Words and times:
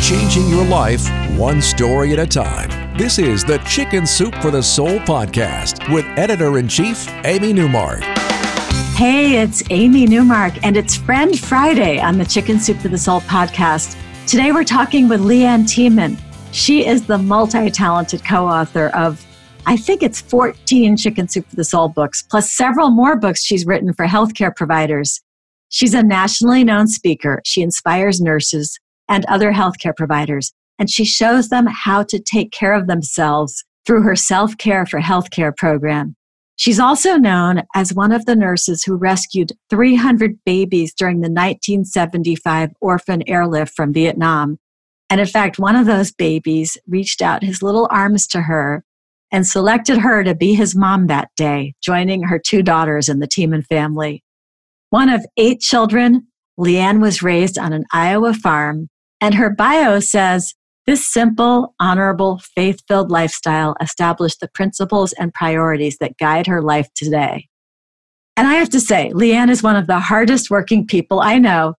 Changing 0.00 0.48
your 0.48 0.64
life 0.66 1.08
one 1.36 1.60
story 1.60 2.12
at 2.12 2.20
a 2.20 2.26
time. 2.26 2.96
This 2.96 3.18
is 3.18 3.44
the 3.44 3.58
Chicken 3.58 4.06
Soup 4.06 4.32
for 4.36 4.52
the 4.52 4.62
Soul 4.62 5.00
podcast 5.00 5.92
with 5.92 6.04
editor 6.16 6.58
in 6.58 6.68
chief, 6.68 7.08
Amy 7.24 7.52
Newmark. 7.52 8.02
Hey, 8.94 9.42
it's 9.42 9.64
Amy 9.70 10.06
Newmark, 10.06 10.64
and 10.64 10.76
it's 10.76 10.96
Friend 10.96 11.36
Friday 11.36 11.98
on 11.98 12.18
the 12.18 12.24
Chicken 12.24 12.60
Soup 12.60 12.78
for 12.78 12.86
the 12.86 12.96
Soul 12.96 13.20
podcast. 13.22 13.98
Today 14.28 14.52
we're 14.52 14.62
talking 14.62 15.08
with 15.08 15.20
LeAnn 15.20 15.64
Thieman. 15.64 16.16
She 16.52 16.86
is 16.86 17.04
the 17.04 17.18
multi 17.18 17.68
talented 17.68 18.24
co 18.24 18.46
author 18.46 18.90
of, 18.90 19.25
I 19.68 19.76
think 19.76 20.00
it's 20.00 20.20
14 20.20 20.96
Chicken 20.96 21.26
Soup 21.26 21.44
for 21.44 21.56
the 21.56 21.64
Soul 21.64 21.88
books, 21.88 22.22
plus 22.22 22.52
several 22.52 22.90
more 22.90 23.16
books 23.16 23.42
she's 23.42 23.66
written 23.66 23.92
for 23.92 24.06
healthcare 24.06 24.54
providers. 24.54 25.20
She's 25.70 25.92
a 25.92 26.04
nationally 26.04 26.62
known 26.62 26.86
speaker. 26.86 27.42
She 27.44 27.62
inspires 27.62 28.20
nurses 28.20 28.78
and 29.08 29.26
other 29.26 29.52
healthcare 29.52 29.96
providers, 29.96 30.52
and 30.78 30.88
she 30.88 31.04
shows 31.04 31.48
them 31.48 31.66
how 31.66 32.04
to 32.04 32.20
take 32.20 32.52
care 32.52 32.74
of 32.74 32.86
themselves 32.86 33.64
through 33.84 34.02
her 34.02 34.14
self 34.14 34.56
care 34.56 34.86
for 34.86 35.00
healthcare 35.00 35.54
program. 35.56 36.14
She's 36.54 36.78
also 36.78 37.16
known 37.16 37.64
as 37.74 37.92
one 37.92 38.12
of 38.12 38.24
the 38.24 38.36
nurses 38.36 38.84
who 38.84 38.94
rescued 38.94 39.50
300 39.68 40.38
babies 40.46 40.94
during 40.94 41.16
the 41.16 41.28
1975 41.28 42.70
orphan 42.80 43.28
airlift 43.28 43.74
from 43.74 43.92
Vietnam. 43.92 44.58
And 45.10 45.20
in 45.20 45.26
fact, 45.26 45.58
one 45.58 45.74
of 45.74 45.86
those 45.86 46.12
babies 46.12 46.78
reached 46.86 47.20
out 47.20 47.42
his 47.42 47.62
little 47.62 47.88
arms 47.90 48.28
to 48.28 48.42
her 48.42 48.84
and 49.36 49.46
selected 49.46 49.98
her 49.98 50.24
to 50.24 50.34
be 50.34 50.54
his 50.54 50.74
mom 50.74 51.08
that 51.08 51.28
day, 51.36 51.74
joining 51.82 52.22
her 52.22 52.38
two 52.38 52.62
daughters 52.62 53.06
in 53.06 53.18
the 53.18 53.26
Thieman 53.26 53.60
family. 53.60 54.24
One 54.88 55.10
of 55.10 55.26
eight 55.36 55.60
children, 55.60 56.26
LeAnn 56.58 57.02
was 57.02 57.22
raised 57.22 57.58
on 57.58 57.74
an 57.74 57.84
Iowa 57.92 58.32
farm, 58.32 58.88
and 59.20 59.34
her 59.34 59.50
bio 59.50 60.00
says 60.00 60.54
this 60.86 61.06
simple, 61.06 61.74
honorable, 61.78 62.40
faith 62.54 62.80
filled 62.88 63.10
lifestyle 63.10 63.76
established 63.78 64.40
the 64.40 64.48
principles 64.48 65.12
and 65.12 65.34
priorities 65.34 65.98
that 65.98 66.16
guide 66.16 66.46
her 66.46 66.62
life 66.62 66.88
today. 66.94 67.46
And 68.38 68.46
I 68.46 68.54
have 68.54 68.70
to 68.70 68.80
say, 68.80 69.10
LeAnn 69.12 69.50
is 69.50 69.62
one 69.62 69.76
of 69.76 69.86
the 69.86 70.00
hardest 70.00 70.48
working 70.48 70.86
people 70.86 71.20
I 71.20 71.36
know, 71.36 71.74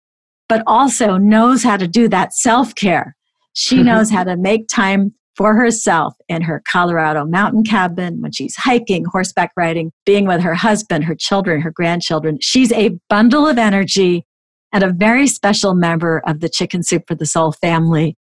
but 0.48 0.62
also 0.68 1.18
knows 1.18 1.64
how 1.64 1.78
to 1.78 1.88
do 1.88 2.08
that 2.10 2.36
self 2.36 2.76
care. 2.76 3.16
She 3.54 3.78
mm-hmm. 3.78 3.86
knows 3.86 4.12
how 4.12 4.26
to 4.26 4.38
make 4.38 4.68
time 4.68 5.16
for 5.38 5.54
herself 5.56 6.16
in 6.28 6.42
her 6.42 6.62
Colorado 6.68 7.24
mountain 7.24 7.64
cabin 7.64 8.20
when 8.22 8.32
she's 8.32 8.56
hiking, 8.56 9.06
horseback 9.06 9.52
riding, 9.56 9.92
being 10.06 10.26
with 10.26 10.42
her 10.42 10.56
husband, 10.56 11.04
her 11.04 11.16
children, 11.16 11.62
her 11.62 11.72
grandchildren. 11.72 12.40
She's 12.42 12.72
a 12.72 12.98
bundle 13.08 13.48
of 13.48 13.60
energy 13.60 14.26
and 14.74 14.84
a 14.84 14.92
very 14.92 15.28
special 15.28 15.76
member 15.76 16.24
of 16.26 16.40
the 16.40 16.50
Chicken 16.50 16.82
Soup 16.82 17.04
for 17.08 17.16
the 17.16 17.26
Soul 17.26 17.52
family. 17.52 18.18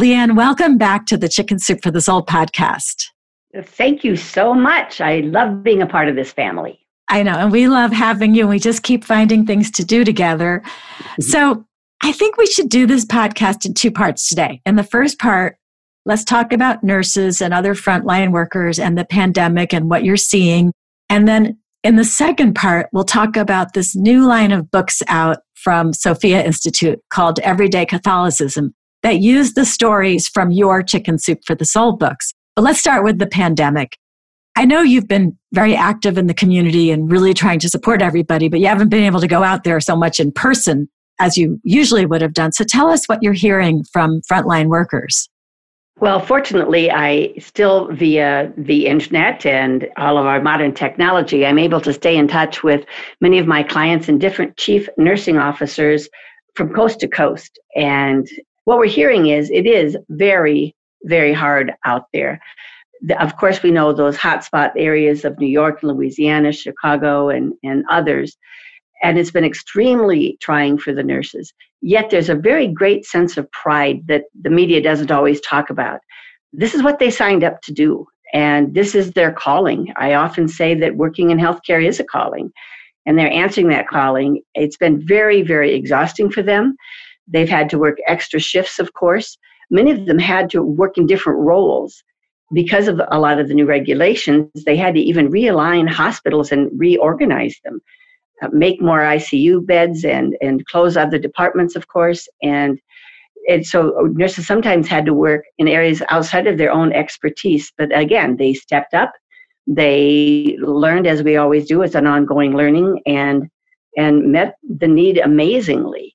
LeAnn, 0.00 0.36
welcome 0.36 0.78
back 0.78 1.04
to 1.06 1.18
the 1.18 1.28
Chicken 1.28 1.58
Soup 1.58 1.82
for 1.82 1.90
the 1.90 2.00
Soul 2.00 2.24
podcast. 2.24 3.06
Thank 3.64 4.04
you 4.04 4.16
so 4.16 4.54
much. 4.54 5.00
I 5.00 5.18
love 5.20 5.62
being 5.62 5.82
a 5.82 5.86
part 5.86 6.08
of 6.08 6.16
this 6.16 6.32
family. 6.32 6.78
I 7.08 7.22
know, 7.22 7.34
and 7.34 7.52
we 7.52 7.68
love 7.68 7.92
having 7.92 8.34
you. 8.34 8.46
We 8.46 8.58
just 8.58 8.84
keep 8.84 9.04
finding 9.04 9.44
things 9.44 9.70
to 9.72 9.84
do 9.84 10.04
together. 10.04 10.62
Mm-hmm. 10.64 11.22
So, 11.22 11.66
I 12.04 12.10
think 12.10 12.36
we 12.36 12.46
should 12.46 12.68
do 12.68 12.86
this 12.86 13.04
podcast 13.04 13.64
in 13.64 13.74
two 13.74 13.92
parts 13.92 14.28
today. 14.28 14.60
In 14.66 14.74
the 14.74 14.82
first 14.82 15.20
part, 15.20 15.56
let's 16.04 16.24
talk 16.24 16.52
about 16.52 16.82
nurses 16.82 17.40
and 17.40 17.54
other 17.54 17.74
frontline 17.74 18.32
workers 18.32 18.78
and 18.78 18.98
the 18.98 19.04
pandemic 19.04 19.72
and 19.72 19.88
what 19.88 20.04
you're 20.04 20.16
seeing. 20.16 20.72
And 21.08 21.28
then 21.28 21.58
in 21.84 21.96
the 21.96 22.04
second 22.04 22.54
part, 22.54 22.88
we'll 22.92 23.04
talk 23.04 23.36
about 23.36 23.74
this 23.74 23.94
new 23.94 24.26
line 24.26 24.52
of 24.52 24.70
books 24.70 25.02
out 25.08 25.38
from 25.54 25.92
Sophia 25.92 26.44
Institute 26.44 27.00
called 27.10 27.38
Everyday 27.40 27.86
Catholicism 27.86 28.74
that 29.02 29.20
use 29.20 29.54
the 29.54 29.64
stories 29.64 30.28
from 30.28 30.50
your 30.50 30.82
Chicken 30.82 31.18
Soup 31.18 31.38
for 31.46 31.54
the 31.54 31.64
Soul 31.64 31.96
books. 31.96 32.32
But 32.54 32.62
let's 32.62 32.78
start 32.78 33.04
with 33.04 33.18
the 33.18 33.26
pandemic. 33.26 33.96
I 34.54 34.64
know 34.64 34.82
you've 34.82 35.08
been 35.08 35.36
very 35.52 35.74
active 35.74 36.18
in 36.18 36.26
the 36.26 36.34
community 36.34 36.90
and 36.90 37.10
really 37.10 37.32
trying 37.32 37.58
to 37.60 37.68
support 37.68 38.02
everybody, 38.02 38.48
but 38.48 38.60
you 38.60 38.66
haven't 38.66 38.90
been 38.90 39.04
able 39.04 39.20
to 39.20 39.26
go 39.26 39.42
out 39.42 39.64
there 39.64 39.80
so 39.80 39.96
much 39.96 40.20
in 40.20 40.30
person 40.30 40.88
as 41.18 41.38
you 41.38 41.58
usually 41.64 42.04
would 42.04 42.20
have 42.20 42.34
done. 42.34 42.52
So 42.52 42.64
tell 42.64 42.88
us 42.88 43.06
what 43.06 43.22
you're 43.22 43.32
hearing 43.32 43.82
from 43.92 44.20
frontline 44.30 44.66
workers. 44.66 45.28
Well, 46.02 46.18
fortunately, 46.18 46.90
I 46.90 47.32
still, 47.38 47.86
via 47.92 48.52
the 48.56 48.88
internet 48.88 49.46
and 49.46 49.86
all 49.96 50.18
of 50.18 50.26
our 50.26 50.42
modern 50.42 50.74
technology, 50.74 51.46
I'm 51.46 51.60
able 51.60 51.80
to 51.80 51.92
stay 51.92 52.16
in 52.16 52.26
touch 52.26 52.64
with 52.64 52.84
many 53.20 53.38
of 53.38 53.46
my 53.46 53.62
clients 53.62 54.08
and 54.08 54.20
different 54.20 54.56
chief 54.56 54.88
nursing 54.98 55.38
officers 55.38 56.08
from 56.56 56.74
coast 56.74 56.98
to 57.00 57.08
coast. 57.08 57.56
And 57.76 58.28
what 58.64 58.78
we're 58.78 58.86
hearing 58.86 59.28
is 59.28 59.48
it 59.50 59.64
is 59.64 59.96
very, 60.08 60.74
very 61.04 61.32
hard 61.32 61.72
out 61.84 62.06
there. 62.12 62.40
Of 63.20 63.36
course, 63.36 63.62
we 63.62 63.70
know 63.70 63.92
those 63.92 64.16
hotspot 64.16 64.72
areas 64.76 65.24
of 65.24 65.38
New 65.38 65.46
York, 65.46 65.84
Louisiana, 65.84 66.50
Chicago, 66.50 67.28
and, 67.28 67.52
and 67.62 67.84
others. 67.88 68.36
And 69.02 69.18
it's 69.18 69.30
been 69.30 69.44
extremely 69.44 70.38
trying 70.40 70.78
for 70.78 70.92
the 70.92 71.02
nurses. 71.02 71.52
Yet 71.80 72.10
there's 72.10 72.28
a 72.28 72.36
very 72.36 72.68
great 72.68 73.04
sense 73.04 73.36
of 73.36 73.50
pride 73.50 74.06
that 74.06 74.24
the 74.40 74.50
media 74.50 74.80
doesn't 74.80 75.10
always 75.10 75.40
talk 75.40 75.70
about. 75.70 76.00
This 76.52 76.74
is 76.74 76.82
what 76.82 76.98
they 76.98 77.10
signed 77.10 77.42
up 77.42 77.60
to 77.62 77.72
do, 77.72 78.06
and 78.32 78.74
this 78.74 78.94
is 78.94 79.12
their 79.12 79.32
calling. 79.32 79.92
I 79.96 80.14
often 80.14 80.46
say 80.46 80.74
that 80.74 80.96
working 80.96 81.30
in 81.30 81.38
healthcare 81.38 81.84
is 81.84 81.98
a 81.98 82.04
calling, 82.04 82.52
and 83.06 83.18
they're 83.18 83.32
answering 83.32 83.68
that 83.68 83.88
calling. 83.88 84.42
It's 84.54 84.76
been 84.76 85.04
very, 85.04 85.42
very 85.42 85.74
exhausting 85.74 86.30
for 86.30 86.42
them. 86.42 86.76
They've 87.26 87.48
had 87.48 87.70
to 87.70 87.78
work 87.78 87.98
extra 88.06 88.38
shifts, 88.38 88.78
of 88.78 88.92
course. 88.92 89.36
Many 89.70 89.90
of 89.90 90.06
them 90.06 90.18
had 90.18 90.50
to 90.50 90.62
work 90.62 90.98
in 90.98 91.06
different 91.06 91.40
roles 91.40 92.04
because 92.52 92.86
of 92.86 93.00
a 93.10 93.18
lot 93.18 93.40
of 93.40 93.48
the 93.48 93.54
new 93.54 93.64
regulations. 93.64 94.50
They 94.66 94.76
had 94.76 94.94
to 94.94 95.00
even 95.00 95.30
realign 95.30 95.88
hospitals 95.88 96.52
and 96.52 96.70
reorganize 96.78 97.58
them, 97.64 97.80
Uh, 98.42 98.48
make 98.52 98.80
more 98.80 99.00
ICU 99.00 99.64
beds 99.64 100.04
and 100.04 100.36
and 100.40 100.66
close 100.66 100.96
other 100.96 101.18
departments, 101.18 101.76
of 101.76 101.88
course. 101.88 102.28
And 102.42 102.80
and 103.48 103.66
so 103.66 103.98
uh, 103.98 104.08
nurses 104.12 104.46
sometimes 104.46 104.88
had 104.88 105.06
to 105.06 105.14
work 105.14 105.44
in 105.58 105.68
areas 105.68 106.02
outside 106.10 106.46
of 106.46 106.58
their 106.58 106.72
own 106.72 106.92
expertise. 106.92 107.72
But 107.76 107.96
again, 107.96 108.36
they 108.36 108.54
stepped 108.54 108.94
up. 108.94 109.12
They 109.66 110.56
learned, 110.60 111.06
as 111.06 111.22
we 111.22 111.36
always 111.36 111.66
do, 111.66 111.82
it's 111.82 111.94
an 111.94 112.06
ongoing 112.06 112.56
learning, 112.56 113.00
and 113.06 113.48
and 113.96 114.32
met 114.32 114.56
the 114.62 114.88
need 114.88 115.18
amazingly 115.18 116.12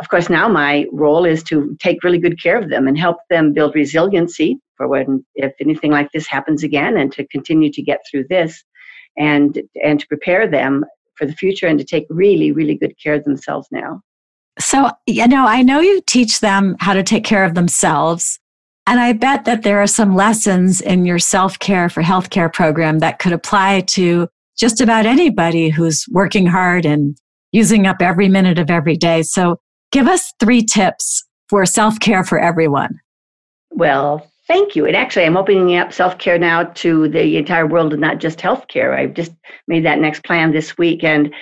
of 0.00 0.08
course, 0.08 0.28
now 0.28 0.48
my 0.48 0.86
role 0.92 1.24
is 1.24 1.42
to 1.44 1.76
take 1.80 2.02
really 2.02 2.18
good 2.18 2.42
care 2.42 2.58
of 2.58 2.68
them 2.68 2.88
and 2.88 2.98
help 2.98 3.18
them 3.30 3.52
build 3.52 3.74
resiliency 3.74 4.58
for 4.76 4.88
when, 4.88 5.24
if 5.36 5.52
anything 5.60 5.92
like 5.92 6.10
this 6.12 6.26
happens 6.26 6.64
again, 6.64 6.96
and 6.96 7.12
to 7.12 7.26
continue 7.28 7.70
to 7.70 7.82
get 7.82 8.00
through 8.10 8.24
this 8.28 8.64
and 9.16 9.62
and 9.84 10.00
to 10.00 10.08
prepare 10.08 10.48
them 10.48 10.84
for 11.16 11.26
the 11.26 11.32
future 11.34 11.66
and 11.66 11.78
to 11.78 11.84
take 11.84 12.06
really, 12.10 12.52
really 12.52 12.74
good 12.74 12.94
care 13.02 13.14
of 13.14 13.24
themselves 13.24 13.68
now. 13.70 14.00
So, 14.58 14.90
you 15.06 15.26
know, 15.26 15.46
I 15.46 15.62
know 15.62 15.80
you 15.80 16.00
teach 16.06 16.40
them 16.40 16.76
how 16.78 16.94
to 16.94 17.02
take 17.02 17.24
care 17.24 17.44
of 17.44 17.54
themselves. 17.54 18.38
And 18.86 19.00
I 19.00 19.12
bet 19.14 19.46
that 19.46 19.62
there 19.62 19.80
are 19.82 19.86
some 19.86 20.14
lessons 20.14 20.80
in 20.80 21.04
your 21.04 21.18
self 21.18 21.58
care 21.58 21.88
for 21.88 22.02
healthcare 22.02 22.52
program 22.52 22.98
that 23.00 23.18
could 23.18 23.32
apply 23.32 23.80
to 23.88 24.28
just 24.56 24.80
about 24.80 25.06
anybody 25.06 25.70
who's 25.70 26.04
working 26.10 26.46
hard 26.46 26.86
and 26.86 27.16
using 27.50 27.86
up 27.86 27.96
every 28.00 28.28
minute 28.28 28.58
of 28.58 28.70
every 28.70 28.96
day. 28.96 29.22
So, 29.22 29.58
Give 29.94 30.08
us 30.08 30.32
three 30.40 30.64
tips 30.64 31.24
for 31.48 31.64
self 31.64 32.00
care 32.00 32.24
for 32.24 32.36
everyone. 32.36 32.98
Well, 33.70 34.28
thank 34.46 34.76
you. 34.76 34.86
And 34.86 34.96
actually, 34.96 35.24
I'm 35.24 35.36
opening 35.36 35.76
up 35.76 35.92
self 35.92 36.18
care 36.18 36.38
now 36.38 36.64
to 36.64 37.08
the 37.08 37.36
entire 37.36 37.66
world 37.66 37.92
and 37.92 38.00
not 38.00 38.18
just 38.18 38.38
healthcare. 38.38 38.98
I've 38.98 39.14
just 39.14 39.32
made 39.68 39.84
that 39.84 39.98
next 39.98 40.24
plan 40.24 40.52
this 40.52 40.76
week. 40.78 41.04
And 41.04 41.32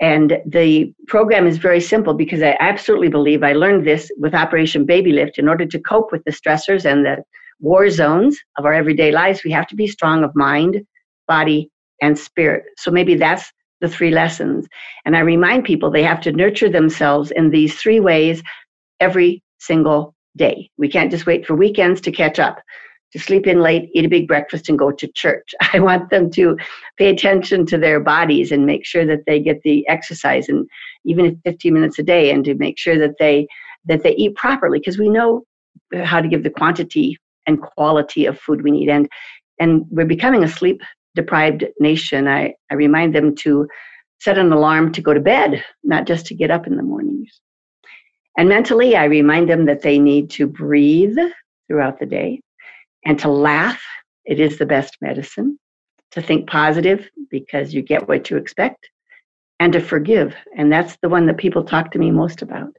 and 0.00 0.38
the 0.46 0.92
program 1.08 1.46
is 1.46 1.58
very 1.58 1.80
simple 1.80 2.14
because 2.14 2.42
I 2.42 2.56
absolutely 2.60 3.08
believe 3.08 3.42
I 3.42 3.52
learned 3.52 3.84
this 3.86 4.10
with 4.16 4.34
Operation 4.34 4.84
Baby 4.86 5.12
Lift. 5.12 5.38
In 5.38 5.48
order 5.48 5.66
to 5.66 5.80
cope 5.80 6.12
with 6.12 6.22
the 6.24 6.30
stressors 6.30 6.84
and 6.84 7.04
the 7.04 7.24
war 7.60 7.90
zones 7.90 8.38
of 8.58 8.64
our 8.64 8.72
everyday 8.72 9.10
lives, 9.10 9.42
we 9.44 9.50
have 9.50 9.66
to 9.68 9.74
be 9.76 9.88
strong 9.88 10.22
of 10.22 10.30
mind, 10.36 10.86
body, 11.26 11.68
and 12.00 12.16
spirit. 12.16 12.64
So 12.76 12.92
maybe 12.92 13.16
that's 13.16 13.52
the 13.80 13.88
three 13.88 14.10
lessons. 14.10 14.66
And 15.04 15.16
I 15.16 15.20
remind 15.20 15.64
people 15.64 15.90
they 15.90 16.02
have 16.04 16.20
to 16.22 16.32
nurture 16.32 16.68
themselves 16.68 17.32
in 17.32 17.50
these 17.50 17.74
three 17.80 18.00
ways 18.00 18.42
every 19.00 19.42
single 19.58 20.14
day. 20.36 20.70
We 20.78 20.88
can't 20.88 21.10
just 21.10 21.26
wait 21.26 21.46
for 21.46 21.54
weekends 21.54 22.00
to 22.02 22.12
catch 22.12 22.38
up, 22.38 22.60
to 23.12 23.18
sleep 23.18 23.46
in 23.46 23.60
late, 23.60 23.90
eat 23.94 24.04
a 24.04 24.08
big 24.08 24.28
breakfast, 24.28 24.68
and 24.68 24.78
go 24.78 24.90
to 24.90 25.12
church. 25.12 25.54
I 25.72 25.80
want 25.80 26.10
them 26.10 26.30
to 26.32 26.56
pay 26.96 27.08
attention 27.10 27.66
to 27.66 27.78
their 27.78 28.00
bodies 28.00 28.52
and 28.52 28.66
make 28.66 28.84
sure 28.84 29.06
that 29.06 29.24
they 29.26 29.40
get 29.40 29.62
the 29.62 29.86
exercise 29.88 30.48
and 30.48 30.68
even 31.04 31.26
if 31.26 31.34
15 31.44 31.72
minutes 31.74 31.98
a 31.98 32.02
day 32.02 32.30
and 32.30 32.44
to 32.44 32.54
make 32.54 32.78
sure 32.78 32.98
that 32.98 33.16
they 33.18 33.46
that 33.86 34.02
they 34.02 34.14
eat 34.16 34.34
properly 34.36 34.78
because 34.78 34.98
we 34.98 35.08
know 35.08 35.44
how 36.04 36.20
to 36.20 36.28
give 36.28 36.42
the 36.42 36.50
quantity 36.50 37.16
and 37.46 37.62
quality 37.62 38.26
of 38.26 38.38
food 38.38 38.62
we 38.62 38.70
need 38.70 38.88
and 38.88 39.08
and 39.60 39.84
we're 39.90 40.06
becoming 40.06 40.44
a 40.44 40.48
sleep 40.48 40.82
deprived 41.14 41.64
nation 41.80 42.28
i, 42.28 42.52
I 42.70 42.74
remind 42.74 43.14
them 43.14 43.34
to 43.36 43.66
set 44.20 44.38
an 44.38 44.52
alarm 44.52 44.92
to 44.92 45.00
go 45.00 45.14
to 45.14 45.20
bed 45.20 45.64
not 45.84 46.06
just 46.06 46.26
to 46.26 46.34
get 46.34 46.50
up 46.50 46.66
in 46.66 46.76
the 46.76 46.82
mornings 46.82 47.40
and 48.38 48.48
mentally 48.48 48.96
i 48.96 49.04
remind 49.04 49.50
them 49.50 49.66
that 49.66 49.82
they 49.82 49.98
need 49.98 50.30
to 50.30 50.46
breathe 50.46 51.18
throughout 51.66 51.98
the 51.98 52.06
day 52.06 52.40
and 53.04 53.18
to 53.18 53.28
laugh 53.28 53.82
it 54.24 54.40
is 54.40 54.58
the 54.58 54.66
best 54.66 54.96
medicine 55.02 55.58
to 56.10 56.22
think 56.22 56.48
positive 56.48 57.06
because 57.30 57.74
you 57.74 57.82
get 57.82 58.08
what 58.08 58.30
you 58.30 58.38
expect 58.38 58.88
and 59.60 59.74
to 59.74 59.80
forgive 59.80 60.34
and 60.56 60.72
that's 60.72 60.96
the 61.02 61.08
one 61.10 61.26
that 61.26 61.36
people 61.36 61.62
talk 61.62 61.90
to 61.90 61.98
me 61.98 62.10
most 62.10 62.40
about 62.40 62.74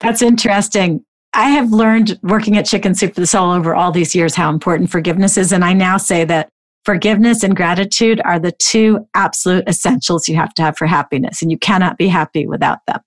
that's 0.00 0.22
interesting. 0.22 1.04
I 1.32 1.50
have 1.50 1.72
learned 1.72 2.18
working 2.22 2.56
at 2.56 2.66
Chicken 2.66 2.94
Soup 2.94 3.14
for 3.14 3.20
the 3.20 3.26
Soul 3.26 3.52
over 3.52 3.74
all 3.74 3.92
these 3.92 4.14
years 4.14 4.34
how 4.34 4.50
important 4.50 4.90
forgiveness 4.90 5.36
is. 5.36 5.52
And 5.52 5.64
I 5.64 5.72
now 5.72 5.96
say 5.96 6.24
that 6.24 6.48
forgiveness 6.84 7.42
and 7.42 7.56
gratitude 7.56 8.20
are 8.24 8.38
the 8.38 8.52
two 8.52 9.06
absolute 9.14 9.68
essentials 9.68 10.28
you 10.28 10.36
have 10.36 10.54
to 10.54 10.62
have 10.62 10.76
for 10.76 10.86
happiness. 10.86 11.42
And 11.42 11.50
you 11.50 11.58
cannot 11.58 11.98
be 11.98 12.08
happy 12.08 12.46
without 12.46 12.78
them. 12.86 13.00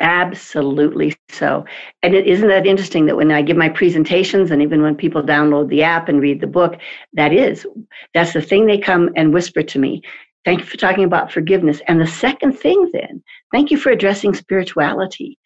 Absolutely 0.00 1.14
so. 1.28 1.66
And 2.02 2.14
it, 2.14 2.26
isn't 2.26 2.48
that 2.48 2.66
interesting 2.66 3.04
that 3.06 3.16
when 3.16 3.30
I 3.30 3.42
give 3.42 3.58
my 3.58 3.68
presentations 3.68 4.50
and 4.50 4.62
even 4.62 4.80
when 4.82 4.96
people 4.96 5.22
download 5.22 5.68
the 5.68 5.82
app 5.82 6.08
and 6.08 6.22
read 6.22 6.40
the 6.40 6.46
book, 6.46 6.78
that 7.12 7.34
is, 7.34 7.66
that's 8.14 8.32
the 8.32 8.40
thing 8.40 8.66
they 8.66 8.78
come 8.78 9.10
and 9.16 9.34
whisper 9.34 9.62
to 9.62 9.78
me. 9.78 10.00
Thank 10.46 10.60
you 10.60 10.64
for 10.64 10.78
talking 10.78 11.04
about 11.04 11.30
forgiveness. 11.30 11.82
And 11.86 12.00
the 12.00 12.06
second 12.06 12.58
thing, 12.58 12.90
then, 12.94 13.22
thank 13.52 13.70
you 13.70 13.76
for 13.76 13.90
addressing 13.90 14.32
spirituality. 14.32 15.38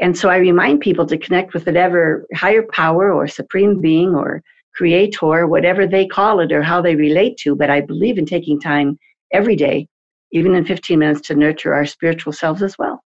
And 0.00 0.16
so 0.16 0.30
I 0.30 0.38
remind 0.38 0.80
people 0.80 1.04
to 1.04 1.18
connect 1.18 1.52
with 1.52 1.66
whatever 1.66 2.26
higher 2.34 2.64
power 2.72 3.12
or 3.12 3.28
supreme 3.28 3.82
being 3.82 4.14
or 4.14 4.42
creator, 4.74 5.46
whatever 5.46 5.86
they 5.86 6.06
call 6.06 6.40
it 6.40 6.52
or 6.52 6.62
how 6.62 6.80
they 6.80 6.96
relate 6.96 7.36
to. 7.38 7.54
But 7.54 7.68
I 7.68 7.82
believe 7.82 8.16
in 8.16 8.24
taking 8.24 8.58
time 8.58 8.98
every 9.30 9.56
day, 9.56 9.88
even 10.32 10.54
in 10.54 10.64
15 10.64 10.98
minutes, 10.98 11.20
to 11.28 11.34
nurture 11.34 11.74
our 11.74 11.84
spiritual 11.84 12.32
selves 12.32 12.62
as 12.62 12.78
well. 12.78 13.02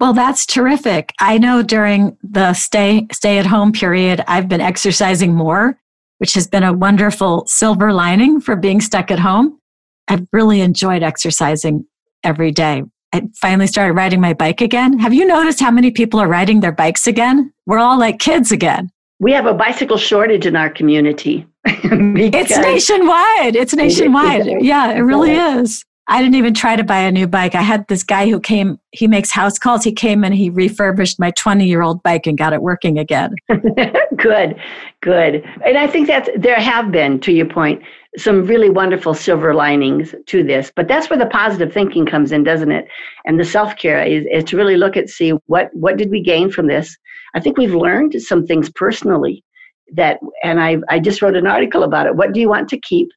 Well, 0.00 0.12
that's 0.12 0.46
terrific. 0.46 1.12
I 1.18 1.38
know 1.38 1.62
during 1.62 2.16
the 2.22 2.54
stay 2.54 3.06
stay 3.12 3.38
at 3.38 3.46
home 3.46 3.72
period, 3.72 4.22
I've 4.28 4.48
been 4.48 4.60
exercising 4.60 5.34
more, 5.34 5.78
which 6.18 6.34
has 6.34 6.46
been 6.46 6.62
a 6.62 6.72
wonderful 6.72 7.46
silver 7.46 7.92
lining 7.92 8.40
for 8.40 8.54
being 8.54 8.80
stuck 8.80 9.10
at 9.10 9.18
home. 9.18 9.58
I've 10.06 10.26
really 10.32 10.60
enjoyed 10.60 11.02
exercising 11.02 11.84
every 12.22 12.52
day. 12.52 12.84
I 13.12 13.22
finally 13.40 13.66
started 13.66 13.94
riding 13.94 14.20
my 14.20 14.34
bike 14.34 14.60
again. 14.60 14.98
Have 14.98 15.14
you 15.14 15.26
noticed 15.26 15.60
how 15.60 15.70
many 15.70 15.90
people 15.90 16.20
are 16.20 16.28
riding 16.28 16.60
their 16.60 16.72
bikes 16.72 17.06
again? 17.06 17.52
We're 17.66 17.78
all 17.78 17.98
like 17.98 18.18
kids 18.18 18.52
again. 18.52 18.90
We 19.18 19.32
have 19.32 19.46
a 19.46 19.54
bicycle 19.54 19.96
shortage 19.96 20.46
in 20.46 20.54
our 20.54 20.70
community. 20.70 21.46
it's 21.64 22.56
nationwide. 22.56 23.56
It's 23.56 23.74
nationwide. 23.74 24.46
Yeah, 24.62 24.92
it 24.92 25.00
really 25.00 25.32
is. 25.32 25.84
I 26.10 26.22
didn't 26.22 26.36
even 26.36 26.54
try 26.54 26.74
to 26.74 26.82
buy 26.82 27.00
a 27.00 27.12
new 27.12 27.26
bike. 27.26 27.54
I 27.54 27.60
had 27.60 27.86
this 27.88 28.02
guy 28.02 28.30
who 28.30 28.40
came, 28.40 28.80
he 28.92 29.06
makes 29.06 29.30
house 29.30 29.58
calls. 29.58 29.84
He 29.84 29.92
came 29.92 30.24
and 30.24 30.34
he 30.34 30.48
refurbished 30.48 31.20
my 31.20 31.32
20 31.32 31.66
year 31.66 31.82
old 31.82 32.02
bike 32.02 32.26
and 32.26 32.38
got 32.38 32.54
it 32.54 32.62
working 32.62 32.98
again. 32.98 33.34
good, 34.16 34.56
good. 35.02 35.44
And 35.66 35.76
I 35.76 35.86
think 35.86 36.06
that 36.06 36.30
there 36.34 36.56
have 36.56 36.90
been, 36.90 37.20
to 37.20 37.32
your 37.32 37.44
point, 37.46 37.82
some 38.16 38.46
really 38.46 38.70
wonderful 38.70 39.12
silver 39.12 39.54
linings 39.54 40.14
to 40.26 40.42
this. 40.42 40.72
But 40.74 40.88
that's 40.88 41.10
where 41.10 41.18
the 41.18 41.26
positive 41.26 41.74
thinking 41.74 42.06
comes 42.06 42.32
in, 42.32 42.42
doesn't 42.42 42.72
it? 42.72 42.88
And 43.26 43.38
the 43.38 43.44
self 43.44 43.76
care 43.76 44.02
is, 44.02 44.24
is 44.32 44.44
to 44.44 44.56
really 44.56 44.78
look 44.78 44.96
at 44.96 45.10
see 45.10 45.32
what 45.46 45.68
what 45.74 45.98
did 45.98 46.10
we 46.10 46.22
gain 46.22 46.50
from 46.50 46.68
this. 46.68 46.96
I 47.34 47.40
think 47.40 47.58
we've 47.58 47.74
learned 47.74 48.20
some 48.22 48.46
things 48.46 48.70
personally 48.70 49.44
that, 49.92 50.20
and 50.42 50.58
I 50.58 50.78
I 50.88 51.00
just 51.00 51.20
wrote 51.20 51.36
an 51.36 51.46
article 51.46 51.82
about 51.82 52.06
it. 52.06 52.16
What 52.16 52.32
do 52.32 52.40
you 52.40 52.48
want 52.48 52.70
to 52.70 52.80
keep? 52.80 53.10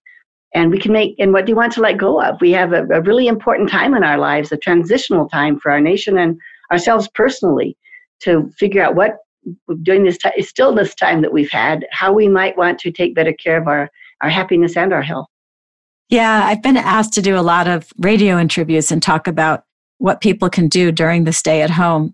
And 0.53 0.69
we 0.69 0.79
can 0.79 0.91
make, 0.91 1.15
and 1.17 1.31
what 1.31 1.45
do 1.45 1.51
you 1.51 1.55
want 1.55 1.71
to 1.73 1.81
let 1.81 1.97
go 1.97 2.21
of? 2.21 2.39
We 2.41 2.51
have 2.51 2.73
a, 2.73 2.83
a 2.87 3.01
really 3.01 3.27
important 3.27 3.69
time 3.69 3.93
in 3.93 4.03
our 4.03 4.17
lives, 4.17 4.51
a 4.51 4.57
transitional 4.57 5.29
time 5.29 5.59
for 5.59 5.71
our 5.71 5.79
nation 5.79 6.17
and 6.17 6.37
ourselves 6.71 7.07
personally 7.13 7.77
to 8.21 8.51
figure 8.57 8.83
out 8.83 8.95
what 8.95 9.17
during 9.81 10.03
this 10.03 10.17
time, 10.17 10.33
still 10.39 10.75
this 10.75 10.93
time 10.93 11.21
that 11.21 11.33
we've 11.33 11.51
had, 11.51 11.85
how 11.91 12.13
we 12.13 12.27
might 12.27 12.57
want 12.57 12.79
to 12.79 12.91
take 12.91 13.15
better 13.15 13.33
care 13.33 13.57
of 13.57 13.67
our 13.67 13.89
our 14.21 14.29
happiness 14.29 14.77
and 14.77 14.93
our 14.93 15.01
health. 15.01 15.27
Yeah, 16.09 16.45
I've 16.45 16.61
been 16.61 16.77
asked 16.77 17.13
to 17.13 17.21
do 17.21 17.37
a 17.37 17.41
lot 17.41 17.67
of 17.67 17.91
radio 17.97 18.37
interviews 18.37 18.91
and 18.91 19.01
talk 19.01 19.27
about 19.27 19.63
what 19.97 20.21
people 20.21 20.49
can 20.49 20.67
do 20.67 20.91
during 20.91 21.23
the 21.23 21.33
stay 21.33 21.61
at 21.61 21.69
home. 21.69 22.13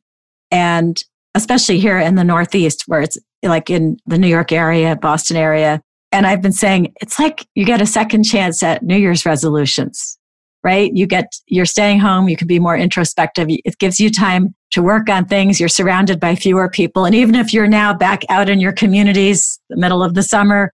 And 0.51 1.01
especially 1.35 1.79
here 1.79 1.97
in 1.97 2.15
the 2.15 2.23
Northeast, 2.23 2.83
where 2.87 3.01
it's 3.01 3.17
like 3.43 3.69
in 3.69 3.97
the 4.05 4.17
New 4.17 4.27
York 4.27 4.51
area, 4.51 4.95
Boston 4.95 5.37
area. 5.37 5.81
And 6.11 6.25
I've 6.25 6.41
been 6.41 6.53
saying 6.53 6.93
it's 7.01 7.19
like 7.19 7.45
you 7.55 7.65
get 7.65 7.81
a 7.81 7.85
second 7.85 8.23
chance 8.23 8.63
at 8.63 8.83
New 8.83 8.95
Year's 8.95 9.25
resolutions, 9.25 10.17
right? 10.63 10.91
You 10.93 11.05
get, 11.05 11.31
you're 11.47 11.65
staying 11.65 11.99
home, 11.99 12.29
you 12.29 12.37
can 12.37 12.47
be 12.47 12.59
more 12.59 12.77
introspective. 12.77 13.47
It 13.49 13.77
gives 13.77 13.99
you 13.99 14.09
time 14.09 14.55
to 14.71 14.81
work 14.81 15.09
on 15.09 15.25
things. 15.25 15.59
You're 15.59 15.69
surrounded 15.69 16.19
by 16.19 16.35
fewer 16.35 16.69
people. 16.69 17.05
And 17.05 17.13
even 17.15 17.35
if 17.35 17.53
you're 17.53 17.67
now 17.67 17.93
back 17.93 18.23
out 18.29 18.49
in 18.49 18.59
your 18.59 18.73
communities, 18.73 19.59
the 19.69 19.77
middle 19.77 20.03
of 20.03 20.13
the 20.13 20.23
summer, 20.23 20.71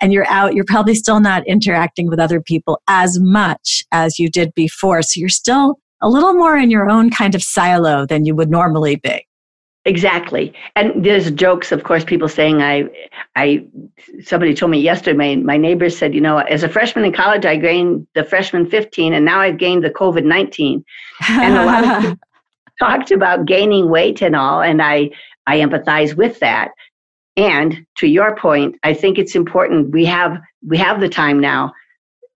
and 0.00 0.12
you're 0.12 0.26
out, 0.26 0.54
you're 0.54 0.64
probably 0.64 0.96
still 0.96 1.20
not 1.20 1.46
interacting 1.46 2.08
with 2.08 2.18
other 2.18 2.40
people 2.40 2.82
as 2.88 3.20
much 3.20 3.84
as 3.92 4.18
you 4.18 4.28
did 4.28 4.52
before. 4.54 5.00
So 5.02 5.20
you're 5.20 5.28
still 5.28 5.78
a 6.00 6.08
little 6.08 6.34
more 6.34 6.56
in 6.56 6.70
your 6.70 6.90
own 6.90 7.08
kind 7.10 7.36
of 7.36 7.42
silo 7.42 8.04
than 8.04 8.26
you 8.26 8.34
would 8.34 8.50
normally 8.50 8.96
be. 8.96 9.26
Exactly. 9.84 10.54
And 10.76 11.04
there's 11.04 11.32
jokes, 11.32 11.72
of 11.72 11.82
course, 11.82 12.04
people 12.04 12.28
saying 12.28 12.62
I 12.62 12.84
I 13.34 13.66
somebody 14.22 14.54
told 14.54 14.70
me 14.70 14.78
yesterday, 14.78 15.16
my, 15.16 15.36
my 15.42 15.56
neighbor 15.56 15.90
said, 15.90 16.14
you 16.14 16.20
know, 16.20 16.38
as 16.38 16.62
a 16.62 16.68
freshman 16.68 17.04
in 17.04 17.12
college 17.12 17.44
I 17.44 17.56
gained 17.56 18.06
the 18.14 18.22
freshman 18.22 18.70
15 18.70 19.12
and 19.12 19.24
now 19.24 19.40
I've 19.40 19.58
gained 19.58 19.82
the 19.82 19.90
COVID 19.90 20.24
19. 20.24 20.84
And 21.28 21.56
a 21.56 21.64
lot 21.64 21.84
of 21.84 22.02
people 22.02 22.18
talked 22.78 23.10
about 23.10 23.46
gaining 23.46 23.90
weight 23.90 24.22
and 24.22 24.36
all, 24.36 24.62
and 24.62 24.80
I 24.80 25.10
I 25.48 25.58
empathize 25.58 26.14
with 26.14 26.38
that. 26.38 26.70
And 27.36 27.84
to 27.96 28.06
your 28.06 28.36
point, 28.36 28.76
I 28.84 28.94
think 28.94 29.18
it's 29.18 29.34
important 29.34 29.90
we 29.90 30.04
have 30.04 30.40
we 30.64 30.76
have 30.78 31.00
the 31.00 31.08
time 31.08 31.40
now 31.40 31.72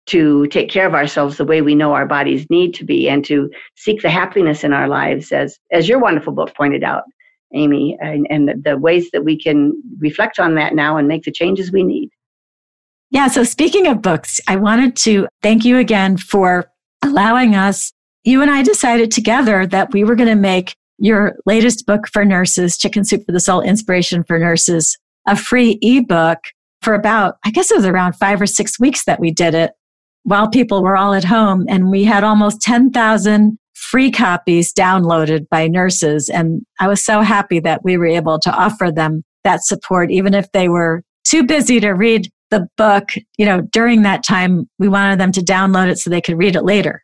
to 0.07 0.47
take 0.47 0.69
care 0.69 0.87
of 0.87 0.93
ourselves 0.93 1.37
the 1.37 1.45
way 1.45 1.61
we 1.61 1.75
know 1.75 1.93
our 1.93 2.05
bodies 2.05 2.45
need 2.49 2.73
to 2.73 2.85
be 2.85 3.07
and 3.07 3.23
to 3.25 3.49
seek 3.75 4.01
the 4.01 4.09
happiness 4.09 4.65
in 4.65 4.73
our 4.73 4.89
lives 4.89 5.31
as 5.31 5.57
as 5.71 5.87
your 5.87 5.99
wonderful 5.99 6.33
book 6.33 6.53
pointed 6.55 6.83
out 6.83 7.03
amy 7.53 7.97
and, 8.01 8.27
and 8.29 8.63
the 8.63 8.77
ways 8.77 9.09
that 9.11 9.23
we 9.23 9.37
can 9.37 9.73
reflect 9.99 10.39
on 10.39 10.55
that 10.55 10.75
now 10.75 10.97
and 10.97 11.07
make 11.07 11.23
the 11.23 11.31
changes 11.31 11.71
we 11.71 11.83
need 11.83 12.09
yeah 13.09 13.27
so 13.27 13.43
speaking 13.43 13.87
of 13.87 14.01
books 14.01 14.39
i 14.47 14.55
wanted 14.55 14.95
to 14.95 15.27
thank 15.41 15.63
you 15.63 15.77
again 15.77 16.17
for 16.17 16.69
allowing 17.03 17.55
us 17.55 17.91
you 18.23 18.41
and 18.41 18.51
i 18.51 18.61
decided 18.61 19.11
together 19.11 19.65
that 19.65 19.91
we 19.93 20.03
were 20.03 20.15
going 20.15 20.29
to 20.29 20.35
make 20.35 20.75
your 20.97 21.35
latest 21.45 21.85
book 21.85 22.07
for 22.11 22.25
nurses, 22.25 22.77
Chicken 22.77 23.05
Soup 23.05 23.23
for 23.25 23.31
the 23.31 23.39
Soul 23.39 23.61
Inspiration 23.61 24.23
for 24.23 24.39
Nurses, 24.39 24.97
a 25.27 25.35
free 25.35 25.77
ebook 25.81 26.39
for 26.81 26.93
about, 26.93 27.35
I 27.45 27.51
guess 27.51 27.71
it 27.71 27.77
was 27.77 27.85
around 27.85 28.13
five 28.13 28.41
or 28.41 28.45
six 28.45 28.79
weeks 28.79 29.05
that 29.05 29.19
we 29.19 29.31
did 29.31 29.53
it 29.53 29.71
while 30.23 30.49
people 30.49 30.83
were 30.83 30.97
all 30.97 31.13
at 31.13 31.23
home. 31.23 31.65
And 31.69 31.91
we 31.91 32.03
had 32.03 32.23
almost 32.23 32.61
10,000 32.61 33.59
free 33.77 34.11
copies 34.11 34.73
downloaded 34.73 35.47
by 35.49 35.67
nurses. 35.67 36.29
And 36.29 36.65
I 36.79 36.87
was 36.87 37.03
so 37.03 37.21
happy 37.21 37.59
that 37.59 37.83
we 37.83 37.97
were 37.97 38.07
able 38.07 38.39
to 38.39 38.51
offer 38.51 38.91
them 38.91 39.23
that 39.43 39.63
support, 39.63 40.11
even 40.11 40.33
if 40.33 40.51
they 40.51 40.67
were 40.67 41.03
too 41.23 41.43
busy 41.43 41.79
to 41.79 41.91
read 41.91 42.29
the 42.49 42.67
book, 42.77 43.11
you 43.37 43.45
know, 43.45 43.61
during 43.71 44.01
that 44.01 44.25
time, 44.25 44.67
we 44.79 44.87
wanted 44.87 45.19
them 45.19 45.31
to 45.33 45.41
download 45.41 45.89
it 45.89 45.97
so 45.99 46.09
they 46.09 46.21
could 46.21 46.37
read 46.37 46.55
it 46.55 46.63
later. 46.63 47.03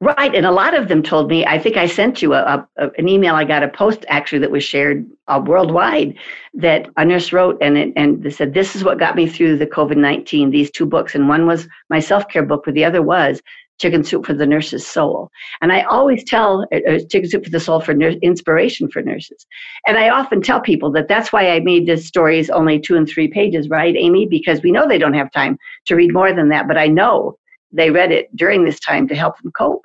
Right, 0.00 0.34
and 0.34 0.44
a 0.44 0.50
lot 0.50 0.74
of 0.74 0.88
them 0.88 1.02
told 1.02 1.30
me. 1.30 1.46
I 1.46 1.58
think 1.58 1.76
I 1.76 1.86
sent 1.86 2.20
you 2.20 2.34
a, 2.34 2.66
a 2.76 2.90
an 2.98 3.08
email. 3.08 3.36
I 3.36 3.44
got 3.44 3.62
a 3.62 3.68
post 3.68 4.04
actually 4.08 4.40
that 4.40 4.50
was 4.50 4.62
shared 4.62 5.06
uh, 5.28 5.40
worldwide 5.44 6.18
that 6.52 6.88
a 6.96 7.04
nurse 7.04 7.32
wrote, 7.32 7.56
and 7.62 7.78
it, 7.78 7.92
and 7.96 8.22
they 8.22 8.30
said 8.30 8.52
this 8.52 8.76
is 8.76 8.84
what 8.84 8.98
got 8.98 9.16
me 9.16 9.26
through 9.28 9.56
the 9.56 9.66
COVID 9.66 9.96
nineteen. 9.96 10.50
These 10.50 10.72
two 10.72 10.84
books, 10.84 11.14
and 11.14 11.28
one 11.28 11.46
was 11.46 11.68
my 11.88 12.00
self 12.00 12.28
care 12.28 12.44
book, 12.44 12.64
but 12.66 12.74
the 12.74 12.84
other 12.84 13.02
was 13.02 13.40
Chicken 13.80 14.04
Soup 14.04 14.24
for 14.24 14.34
the 14.34 14.46
Nurse's 14.46 14.86
Soul. 14.86 15.30
And 15.60 15.72
I 15.72 15.82
always 15.82 16.24
tell 16.24 16.66
uh, 16.72 16.78
uh, 16.88 16.98
Chicken 17.10 17.28
Soup 17.28 17.44
for 17.44 17.50
the 17.50 17.60
Soul 17.60 17.80
for 17.80 17.94
nurse, 17.94 18.16
inspiration 18.22 18.88
for 18.88 19.02
nurses. 19.02 19.46
And 19.86 19.98
I 19.98 20.10
often 20.10 20.42
tell 20.42 20.60
people 20.60 20.90
that 20.92 21.08
that's 21.08 21.32
why 21.32 21.50
I 21.50 21.60
made 21.60 21.86
the 21.86 21.96
stories 21.96 22.50
only 22.50 22.80
two 22.80 22.96
and 22.96 23.08
three 23.08 23.28
pages, 23.28 23.68
right, 23.68 23.94
Amy? 23.96 24.26
Because 24.26 24.62
we 24.62 24.70
know 24.70 24.86
they 24.86 24.98
don't 24.98 25.14
have 25.14 25.32
time 25.32 25.58
to 25.86 25.96
read 25.96 26.12
more 26.12 26.32
than 26.32 26.48
that, 26.50 26.68
but 26.68 26.78
I 26.78 26.86
know 26.86 27.36
they 27.72 27.90
read 27.90 28.12
it 28.12 28.34
during 28.36 28.64
this 28.64 28.78
time 28.78 29.08
to 29.08 29.14
help 29.14 29.40
them 29.42 29.50
cope. 29.56 29.84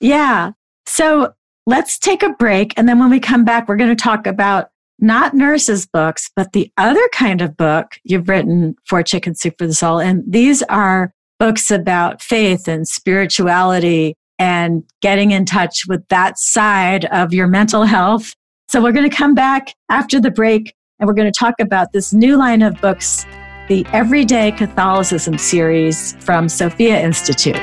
Yeah. 0.00 0.52
So 0.86 1.32
let's 1.66 1.98
take 1.98 2.22
a 2.22 2.30
break. 2.30 2.74
And 2.76 2.88
then 2.88 2.98
when 2.98 3.10
we 3.10 3.20
come 3.20 3.44
back, 3.44 3.68
we're 3.68 3.76
going 3.76 3.94
to 3.94 4.02
talk 4.02 4.26
about 4.26 4.70
not 4.98 5.34
nurses' 5.34 5.86
books, 5.86 6.30
but 6.34 6.52
the 6.52 6.70
other 6.76 7.08
kind 7.12 7.40
of 7.40 7.56
book 7.56 7.98
you've 8.04 8.28
written 8.28 8.74
for 8.86 9.02
Chicken 9.02 9.34
Soup 9.34 9.54
for 9.56 9.66
the 9.66 9.74
Soul. 9.74 10.00
And 10.00 10.22
these 10.26 10.62
are 10.64 11.14
books 11.40 11.70
about 11.70 12.20
faith 12.20 12.68
and 12.68 12.86
spirituality 12.86 14.14
and 14.38 14.84
getting 15.00 15.30
in 15.30 15.46
touch 15.46 15.84
with 15.88 16.06
that 16.08 16.38
side 16.38 17.06
of 17.06 17.32
your 17.32 17.46
mental 17.46 17.84
health. 17.84 18.34
So 18.68 18.82
we're 18.82 18.92
going 18.92 19.08
to 19.08 19.16
come 19.16 19.34
back 19.34 19.74
after 19.88 20.20
the 20.20 20.30
break 20.30 20.74
and 20.98 21.08
we're 21.08 21.14
going 21.14 21.32
to 21.32 21.36
talk 21.36 21.54
about 21.58 21.92
this 21.92 22.12
new 22.12 22.36
line 22.36 22.60
of 22.60 22.78
books, 22.82 23.24
the 23.68 23.86
Everyday 23.92 24.52
Catholicism 24.52 25.38
series 25.38 26.12
from 26.20 26.46
Sophia 26.46 27.00
Institute. 27.00 27.58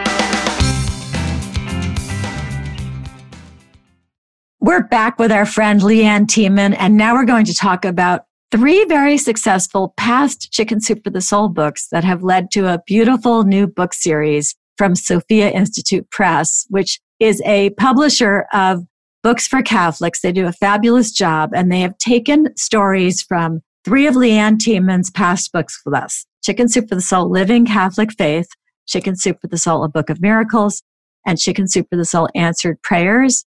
We're 4.59 4.83
back 4.83 5.19
with 5.19 5.31
our 5.31 5.45
friend 5.45 5.81
LeAnn 5.81 6.25
Thieman, 6.25 6.73
and 6.73 6.97
now 6.97 7.13
we're 7.13 7.25
going 7.25 7.45
to 7.45 7.53
talk 7.53 7.85
about 7.85 8.25
three 8.51 8.85
very 8.85 9.17
successful 9.17 9.93
past 9.97 10.51
Chicken 10.51 10.79
Soup 10.79 11.03
for 11.03 11.09
the 11.09 11.21
Soul 11.21 11.49
books 11.49 11.87
that 11.91 12.03
have 12.03 12.23
led 12.23 12.49
to 12.51 12.67
a 12.67 12.81
beautiful 12.85 13.43
new 13.43 13.67
book 13.67 13.93
series 13.93 14.55
from 14.77 14.95
Sophia 14.95 15.49
Institute 15.49 16.09
Press, 16.11 16.65
which 16.69 16.99
is 17.19 17.41
a 17.45 17.71
publisher 17.71 18.45
of 18.53 18.83
books 19.23 19.47
for 19.47 19.61
Catholics. 19.61 20.21
They 20.21 20.31
do 20.31 20.47
a 20.47 20.53
fabulous 20.53 21.11
job, 21.11 21.51
and 21.53 21.71
they 21.71 21.81
have 21.81 21.97
taken 21.97 22.55
stories 22.55 23.21
from 23.21 23.61
three 23.83 24.07
of 24.07 24.15
LeAnn 24.15 24.57
Thieman's 24.57 25.09
past 25.09 25.51
books 25.51 25.81
with 25.85 25.95
us 25.95 26.25
Chicken 26.43 26.69
Soup 26.69 26.87
for 26.87 26.95
the 26.95 27.01
Soul, 27.01 27.29
Living 27.29 27.65
Catholic 27.65 28.13
Faith, 28.13 28.47
Chicken 28.87 29.17
Soup 29.17 29.37
for 29.41 29.47
the 29.47 29.57
Soul, 29.57 29.83
A 29.83 29.89
Book 29.89 30.09
of 30.09 30.21
Miracles, 30.21 30.81
and 31.25 31.37
Chicken 31.37 31.67
Soup 31.67 31.85
for 31.89 31.97
the 31.97 32.05
Soul, 32.05 32.29
Answered 32.35 32.81
Prayers. 32.81 33.45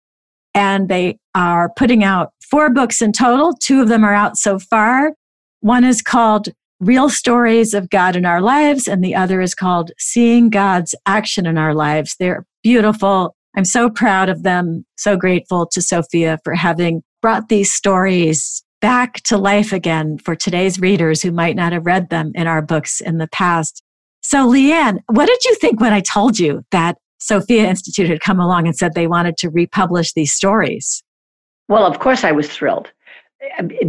And 0.58 0.90
they 0.90 1.20
are 1.36 1.70
putting 1.78 2.04
out 2.04 2.34
four 2.42 2.72
books 2.72 3.00
in 3.00 3.12
total. 3.12 3.54
Two 3.54 3.80
of 3.80 3.90
them 3.90 4.04
are 4.04 4.16
out 4.16 4.38
so 4.38 4.58
far. 4.58 5.14
One 5.60 5.84
is 5.84 6.02
called 6.02 6.50
Real 6.80 7.12
Stories 7.12 7.76
of 7.76 7.92
God 7.92 8.16
in 8.16 8.26
Our 8.26 8.42
Lives, 8.42 8.88
and 8.88 9.04
the 9.04 9.14
other 9.14 9.40
is 9.40 9.54
called 9.54 9.92
Seeing 10.00 10.50
God's 10.50 10.96
Action 11.06 11.46
in 11.46 11.60
Our 11.60 11.76
Lives. 11.76 12.16
They're 12.20 12.44
beautiful. 12.64 13.36
I'm 13.56 13.66
so 13.66 13.88
proud 13.88 14.30
of 14.30 14.42
them, 14.42 14.84
so 14.98 15.16
grateful 15.16 15.68
to 15.68 15.82
Sophia 15.82 16.40
for 16.44 16.56
having 16.56 17.04
brought 17.22 17.50
these 17.50 17.72
stories 17.72 18.64
back 18.82 19.22
to 19.26 19.38
life 19.38 19.72
again 19.72 20.18
for 20.18 20.36
today's 20.36 20.80
readers 20.80 21.22
who 21.22 21.32
might 21.32 21.56
not 21.56 21.72
have 21.72 21.86
read 21.86 22.10
them 22.10 22.32
in 22.34 22.48
our 22.48 22.64
books 22.64 23.00
in 23.00 23.20
the 23.20 23.28
past. 23.28 23.84
So, 24.22 24.48
LeAnn, 24.48 25.02
what 25.06 25.28
did 25.28 25.46
you 25.46 25.54
think 25.56 25.80
when 25.80 25.94
I 25.94 26.02
told 26.02 26.40
you 26.40 26.64
that 26.72 26.98
Sophia 27.20 27.68
Institute 27.68 28.10
had 28.10 28.22
come 28.22 28.40
along 28.40 28.68
and 28.68 28.76
said 28.76 28.94
they 28.94 29.08
wanted 29.08 29.38
to 29.38 29.50
republish 29.50 30.14
these 30.14 30.34
stories? 30.34 31.04
Well, 31.68 31.86
of 31.86 32.00
course, 32.00 32.24
I 32.24 32.32
was 32.32 32.50
thrilled 32.50 32.92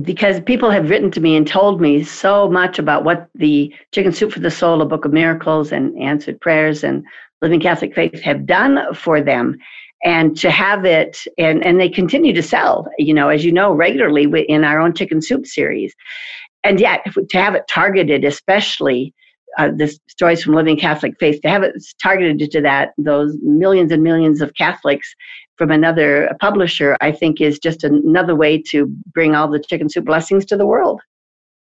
because 0.02 0.40
people 0.40 0.70
have 0.70 0.90
written 0.90 1.10
to 1.10 1.20
me 1.20 1.36
and 1.36 1.46
told 1.46 1.80
me 1.80 2.04
so 2.04 2.50
much 2.50 2.78
about 2.78 3.04
what 3.04 3.28
the 3.34 3.74
Chicken 3.92 4.12
Soup 4.12 4.32
for 4.32 4.40
the 4.40 4.50
Soul, 4.50 4.82
a 4.82 4.86
Book 4.86 5.04
of 5.04 5.12
Miracles, 5.12 5.72
and 5.72 5.98
Answered 6.00 6.40
Prayers 6.40 6.84
and 6.84 7.04
Living 7.40 7.60
Catholic 7.60 7.94
Faith 7.94 8.20
have 8.20 8.46
done 8.46 8.94
for 8.94 9.20
them. 9.20 9.56
And 10.04 10.36
to 10.38 10.50
have 10.50 10.84
it, 10.84 11.18
and, 11.38 11.64
and 11.64 11.80
they 11.80 11.88
continue 11.88 12.32
to 12.32 12.42
sell, 12.42 12.86
you 12.98 13.12
know, 13.12 13.30
as 13.30 13.44
you 13.44 13.50
know, 13.50 13.72
regularly 13.72 14.26
in 14.48 14.62
our 14.62 14.78
own 14.78 14.94
Chicken 14.94 15.20
Soup 15.20 15.44
series. 15.44 15.92
And 16.62 16.78
yet, 16.78 17.04
to 17.04 17.38
have 17.38 17.54
it 17.54 17.64
targeted, 17.68 18.24
especially 18.24 19.12
uh, 19.58 19.70
the 19.76 19.94
stories 20.08 20.42
from 20.42 20.54
Living 20.54 20.78
Catholic 20.78 21.14
Faith, 21.18 21.42
to 21.42 21.48
have 21.48 21.62
it 21.62 21.74
targeted 22.00 22.50
to 22.50 22.60
that, 22.62 22.92
those 22.96 23.36
millions 23.42 23.92
and 23.92 24.02
millions 24.02 24.40
of 24.40 24.54
Catholics 24.54 25.12
from 25.56 25.70
another 25.72 26.30
publisher, 26.40 26.96
I 27.00 27.10
think 27.12 27.40
is 27.40 27.58
just 27.58 27.82
another 27.82 28.36
way 28.36 28.62
to 28.70 28.86
bring 29.12 29.34
all 29.34 29.48
the 29.50 29.58
chicken 29.58 29.88
soup 29.90 30.04
blessings 30.04 30.46
to 30.46 30.56
the 30.56 30.66
world. 30.66 31.00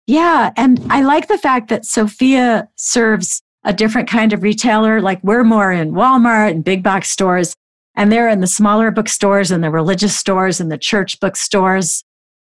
Yeah. 0.05 0.51
And 0.57 0.85
I 0.89 1.01
like 1.01 1.27
the 1.27 1.37
fact 1.37 1.69
that 1.69 1.85
Sophia 1.85 2.67
serves 2.75 3.41
a 3.63 3.73
different 3.73 4.09
kind 4.09 4.33
of 4.33 4.43
retailer. 4.43 5.01
Like 5.01 5.23
we're 5.23 5.43
more 5.43 5.71
in 5.71 5.93
Walmart 5.93 6.51
and 6.51 6.63
big 6.63 6.83
box 6.83 7.09
stores, 7.09 7.53
and 7.95 8.11
they're 8.11 8.29
in 8.29 8.41
the 8.41 8.47
smaller 8.47 8.91
bookstores 8.91 9.51
and 9.51 9.63
the 9.63 9.69
religious 9.69 10.17
stores 10.17 10.59
and 10.59 10.71
the 10.71 10.77
church 10.77 11.19
bookstores. 11.19 12.03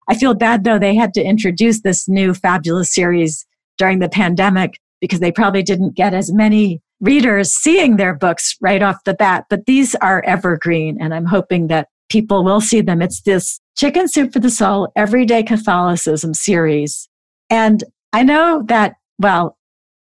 I 0.08 0.16
feel 0.16 0.34
bad 0.34 0.64
though, 0.64 0.78
they 0.78 0.96
had 0.96 1.14
to 1.16 1.24
introduce 1.24 1.82
this 1.82 2.08
new 2.08 2.34
fabulous 2.34 2.94
series 2.94 3.46
during 3.78 4.00
the 4.00 4.10
pandemic 4.10 4.78
because 5.04 5.20
they 5.20 5.34
probably 5.34 5.62
didn't 5.62 5.98
get 5.98 6.14
as 6.14 6.32
many 6.32 6.82
readers 7.02 7.52
seeing 7.52 7.98
their 7.98 8.16
books 8.16 8.56
right 8.62 8.82
off 8.82 9.04
the 9.04 9.14
bat. 9.14 9.44
But 9.50 9.66
these 9.66 9.96
are 9.96 10.24
evergreen, 10.26 10.98
and 11.02 11.14
I'm 11.14 11.26
hoping 11.26 11.68
that 11.68 11.90
people 12.08 12.46
will 12.46 12.62
see 12.62 12.80
them. 12.80 13.02
It's 13.02 13.20
this 13.24 13.60
Chicken 13.76 14.08
Soup 14.08 14.32
for 14.32 14.40
the 14.40 14.50
Soul 14.50 14.94
Everyday 14.96 15.44
Catholicism 15.44 16.34
series. 16.34 17.10
And 17.50 17.84
I 18.14 18.24
know 18.24 18.64
that, 18.68 18.94
well, 19.20 19.58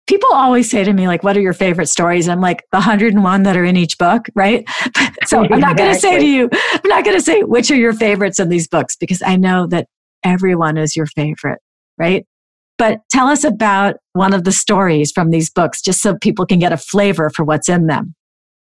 people 0.07 0.29
always 0.31 0.71
say 0.71 0.85
to 0.85 0.93
me, 0.93 1.09
like, 1.09 1.23
what 1.23 1.39
are 1.39 1.41
your 1.41 1.55
favorite 1.55 1.89
stories? 1.89 2.29
I'm 2.29 2.43
like, 2.43 2.63
the 2.71 2.77
101 2.77 3.45
that 3.45 3.57
are 3.57 3.65
in 3.65 3.79
each 3.79 3.97
book, 3.97 4.27
right? 4.35 4.69
so 5.25 5.43
I'm 5.43 5.59
not 5.59 5.79
going 5.79 5.95
to 5.95 5.99
say 5.99 6.19
to 6.19 6.27
you, 6.27 6.51
I'm 6.53 6.91
not 6.91 7.03
going 7.03 7.17
to 7.17 7.25
say 7.25 7.45
which 7.45 7.71
are 7.71 7.77
your 7.77 7.95
favorites 7.95 8.39
in 8.39 8.51
these 8.51 8.69
books 8.69 8.95
because 8.95 9.23
I 9.23 9.37
know 9.37 9.67
that 9.69 9.89
everyone 10.23 10.77
is 10.77 10.95
your 10.95 11.07
favorite, 11.07 11.61
right? 11.97 12.27
But 12.79 13.01
tell 13.11 13.29
us 13.29 13.45
about 13.45 13.97
one 14.13 14.33
of 14.33 14.45
the 14.45 14.53
stories 14.53 15.13
from 15.13 15.31
these 15.31 15.51
books, 15.51 15.81
just 15.81 16.01
so 16.01 16.17
people 16.17 16.47
can 16.47 16.59
get 16.59 16.73
a 16.73 16.77
flavor 16.77 17.31
for 17.31 17.45
what's 17.45 17.69
in 17.69 17.87
them. 17.87 18.15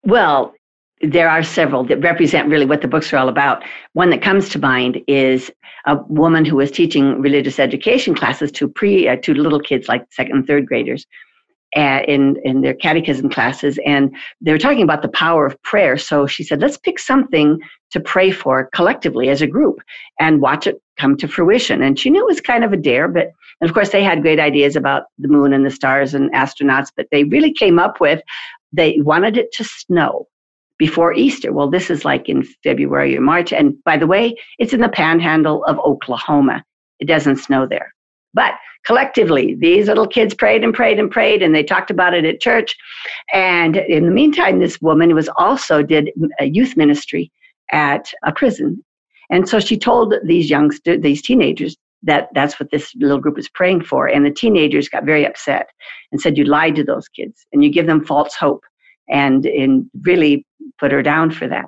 Well, 0.05 0.55
there 1.03 1.29
are 1.29 1.43
several 1.43 1.85
that 1.85 2.01
represent 2.01 2.49
really 2.49 2.67
what 2.67 2.83
the 2.83 2.89
books 2.89 3.13
are 3.13 3.19
all 3.19 3.29
about. 3.29 3.63
One 3.95 4.11
that 4.11 4.23
comes 4.23 4.49
to 4.51 4.59
mind 4.59 5.01
is 5.07 5.51
a 5.87 5.97
woman 6.09 6.45
who 6.45 6.57
was 6.57 6.71
teaching 6.71 7.21
religious 7.21 7.59
education 7.59 8.15
classes 8.15 8.53
to 8.53 8.69
pre 8.69 9.09
uh, 9.09 9.17
to 9.17 9.35
little 9.35 9.61
kids 9.61 9.89
like 9.89 10.05
second 10.13 10.37
and 10.37 10.47
third 10.47 10.67
graders 10.67 11.07
in 11.77 12.37
in 12.45 12.63
their 12.63 12.75
catechism 12.75 13.31
classes, 13.31 13.79
and 13.87 14.15
they 14.41 14.53
were 14.53 14.59
talking 14.59 14.83
about 14.83 15.03
the 15.03 15.09
power 15.09 15.47
of 15.47 15.61
prayer. 15.63 15.97
So 15.97 16.27
she 16.27 16.43
said, 16.43 16.61
"Let's 16.61 16.79
pick 16.79 16.99
something 16.99 17.61
to 17.93 18.01
pray 18.01 18.31
for 18.31 18.69
collectively 18.75 19.29
as 19.29 19.43
a 19.43 19.47
group 19.47 19.81
and 20.19 20.41
watch 20.41 20.67
it 20.67 20.81
come 20.99 21.17
to 21.19 21.29
fruition." 21.29 21.83
And 21.83 21.99
she 21.99 22.11
knew 22.11 22.23
it 22.23 22.27
was 22.27 22.41
kind 22.41 22.65
of 22.65 22.73
a 22.73 22.77
dare, 22.77 23.09
but 23.09 23.31
of 23.63 23.75
course, 23.75 23.91
they 23.91 24.03
had 24.03 24.23
great 24.23 24.41
ideas 24.41 24.75
about 24.75 25.05
the 25.19 25.29
moon 25.29 25.53
and 25.53 25.65
the 25.65 25.71
stars 25.71 26.15
and 26.15 26.33
astronauts, 26.33 26.91
but 26.97 27.07
they 27.11 27.25
really 27.25 27.53
came 27.53 27.79
up 27.79 28.01
with 28.01 28.23
they 28.73 29.01
wanted 29.01 29.37
it 29.37 29.53
to 29.53 29.65
snow 29.65 30.27
before 30.79 31.13
Easter. 31.13 31.53
Well, 31.53 31.69
this 31.69 31.91
is 31.91 32.05
like 32.05 32.29
in 32.29 32.43
February 32.63 33.17
or 33.17 33.21
March. 33.21 33.53
And 33.53 33.83
by 33.85 33.97
the 33.97 34.07
way, 34.07 34.35
it's 34.59 34.73
in 34.73 34.81
the 34.81 34.89
panhandle 34.89 35.65
of 35.65 35.79
Oklahoma. 35.81 36.65
It 37.01 37.07
doesn't 37.07 37.37
snow 37.37 37.67
there. 37.67 37.93
But 38.35 38.55
collectively, 38.85 39.57
these 39.59 39.89
little 39.89 40.07
kids 40.07 40.35
prayed 40.35 40.63
and 40.65 40.73
prayed 40.73 40.99
and 40.99 41.11
prayed, 41.11 41.43
and 41.43 41.55
they 41.55 41.63
talked 41.63 41.91
about 41.91 42.15
it 42.15 42.25
at 42.25 42.41
church. 42.41 42.77
And 43.33 43.77
in 43.77 44.05
the 44.05 44.13
meantime, 44.13 44.59
this 44.59 44.81
woman 44.81 45.15
was 45.15 45.29
also 45.37 45.83
did 45.83 46.11
a 46.39 46.47
youth 46.47 46.77
ministry 46.77 47.31
at 47.73 48.13
a 48.25 48.33
prison. 48.33 48.85
And 49.31 49.49
so 49.49 49.61
she 49.61 49.79
told 49.79 50.15
these 50.25 50.51
youngsters, 50.51 51.01
these 51.03 51.23
teenagers, 51.23 51.77
that 52.03 52.29
that's 52.35 52.59
what 52.59 52.71
this 52.71 52.93
little 52.97 53.19
group 53.19 53.39
is 53.39 53.49
praying 53.49 53.85
for. 53.85 54.07
And 54.07 54.25
the 54.25 54.31
teenagers 54.31 54.89
got 54.89 55.05
very 55.05 55.27
upset 55.27 55.69
and 56.11 56.21
said, 56.21 56.39
You 56.39 56.45
lied 56.45 56.77
to 56.77 56.85
those 56.85 57.09
kids 57.09 57.47
and 57.53 57.63
you 57.63 57.71
give 57.71 57.87
them 57.87 58.05
false 58.05 58.35
hope 58.35 58.65
and, 59.09 59.45
and 59.45 59.91
really 60.03 60.47
put 60.79 60.93
her 60.93 61.03
down 61.03 61.31
for 61.31 61.47
that. 61.49 61.67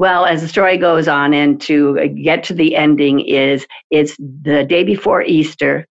Well, 0.00 0.24
as 0.24 0.40
the 0.40 0.48
story 0.48 0.78
goes 0.78 1.08
on, 1.08 1.34
and 1.34 1.60
to 1.60 2.00
uh, 2.00 2.06
get 2.06 2.42
to 2.44 2.54
the 2.54 2.74
ending, 2.74 3.20
is 3.20 3.66
it's 3.90 4.16
the 4.16 4.64
day 4.66 4.82
before 4.82 5.20
Easter, 5.20 5.86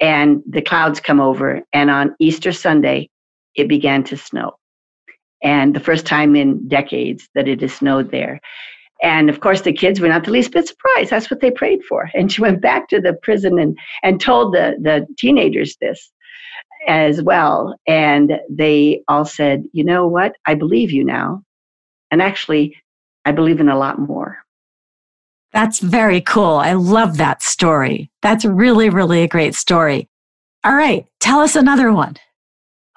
and 0.00 0.42
the 0.50 0.62
clouds 0.62 0.98
come 0.98 1.20
over, 1.20 1.62
and 1.72 1.88
on 1.88 2.16
Easter 2.18 2.50
Sunday, 2.50 3.08
it 3.54 3.68
began 3.68 4.02
to 4.02 4.16
snow, 4.16 4.54
and 5.44 5.76
the 5.76 5.86
first 5.88 6.06
time 6.06 6.34
in 6.34 6.66
decades 6.66 7.28
that 7.36 7.46
it 7.46 7.60
has 7.60 7.72
snowed 7.72 8.10
there. 8.10 8.40
And 9.00 9.30
of 9.30 9.38
course, 9.38 9.60
the 9.60 9.72
kids 9.72 10.00
were 10.00 10.08
not 10.08 10.24
the 10.24 10.32
least 10.32 10.50
bit 10.50 10.66
surprised. 10.66 11.10
That's 11.10 11.30
what 11.30 11.38
they 11.38 11.52
prayed 11.52 11.84
for. 11.88 12.10
And 12.14 12.32
she 12.32 12.40
went 12.40 12.60
back 12.60 12.88
to 12.88 13.00
the 13.00 13.12
prison 13.22 13.60
and, 13.60 13.78
and 14.02 14.20
told 14.20 14.54
the, 14.54 14.74
the 14.82 15.06
teenagers 15.18 15.76
this 15.80 16.10
as 16.88 17.22
well. 17.22 17.76
And 17.86 18.40
they 18.50 19.04
all 19.06 19.24
said, 19.24 19.62
You 19.72 19.84
know 19.84 20.08
what? 20.08 20.34
I 20.46 20.56
believe 20.56 20.90
you 20.90 21.04
now. 21.04 21.44
And 22.10 22.20
actually, 22.20 22.76
I 23.24 23.32
believe 23.32 23.60
in 23.60 23.68
a 23.68 23.78
lot 23.78 23.98
more. 23.98 24.38
That's 25.52 25.80
very 25.80 26.20
cool. 26.20 26.56
I 26.56 26.72
love 26.72 27.18
that 27.18 27.42
story. 27.42 28.10
That's 28.22 28.44
really, 28.44 28.88
really 28.88 29.22
a 29.22 29.28
great 29.28 29.54
story. 29.54 30.08
All 30.64 30.74
right, 30.74 31.06
tell 31.20 31.40
us 31.40 31.56
another 31.56 31.92
one. 31.92 32.16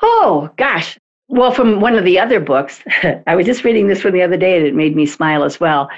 Oh, 0.01 0.49
gosh. 0.55 0.97
Well, 1.27 1.51
from 1.51 1.81
one 1.81 1.95
of 1.95 2.05
the 2.05 2.19
other 2.19 2.39
books, 2.39 2.83
I 3.27 3.35
was 3.35 3.45
just 3.45 3.63
reading 3.63 3.87
this 3.87 4.03
one 4.03 4.13
the 4.13 4.21
other 4.21 4.37
day 4.37 4.57
and 4.57 4.65
it 4.65 4.75
made 4.75 4.95
me 4.95 5.05
smile 5.05 5.43
as 5.43 5.59
well. 5.59 5.89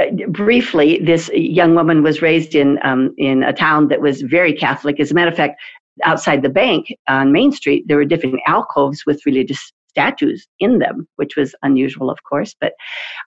Uh, 0.00 0.26
briefly, 0.28 0.98
this 0.98 1.30
young 1.32 1.74
woman 1.74 2.02
was 2.02 2.20
raised 2.20 2.54
in, 2.54 2.78
um, 2.82 3.14
in 3.16 3.44
a 3.44 3.52
town 3.52 3.88
that 3.88 4.00
was 4.00 4.22
very 4.22 4.52
Catholic. 4.52 4.98
As 4.98 5.12
a 5.12 5.14
matter 5.14 5.30
of 5.30 5.36
fact, 5.36 5.60
outside 6.02 6.42
the 6.42 6.48
bank 6.48 6.92
on 7.08 7.32
Main 7.32 7.52
Street, 7.52 7.84
there 7.86 7.96
were 7.96 8.04
different 8.04 8.40
alcoves 8.46 9.06
with 9.06 9.24
religious 9.24 9.72
statues 9.92 10.46
in 10.58 10.78
them, 10.78 11.06
which 11.16 11.36
was 11.36 11.54
unusual, 11.62 12.10
of 12.10 12.18
course. 12.28 12.54
But 12.60 12.72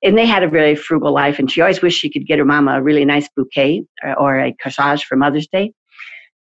and 0.04 0.18
they 0.18 0.26
had 0.26 0.44
a 0.44 0.50
very 0.50 0.76
frugal 0.76 1.14
life, 1.14 1.40
and 1.40 1.50
she 1.50 1.62
always 1.62 1.82
wished 1.82 2.00
she 2.00 2.12
could 2.12 2.28
get 2.28 2.40
her 2.40 2.46
mama 2.46 2.78
a 2.78 2.82
really 2.82 3.06
nice 3.06 3.30
bouquet 3.36 3.84
or, 4.04 4.10
uh, 4.10 4.14
or 4.16 4.40
a 4.40 4.56
corsage 4.64 5.04
for 5.04 5.16
Mother's 5.16 5.48
Day. 5.48 5.74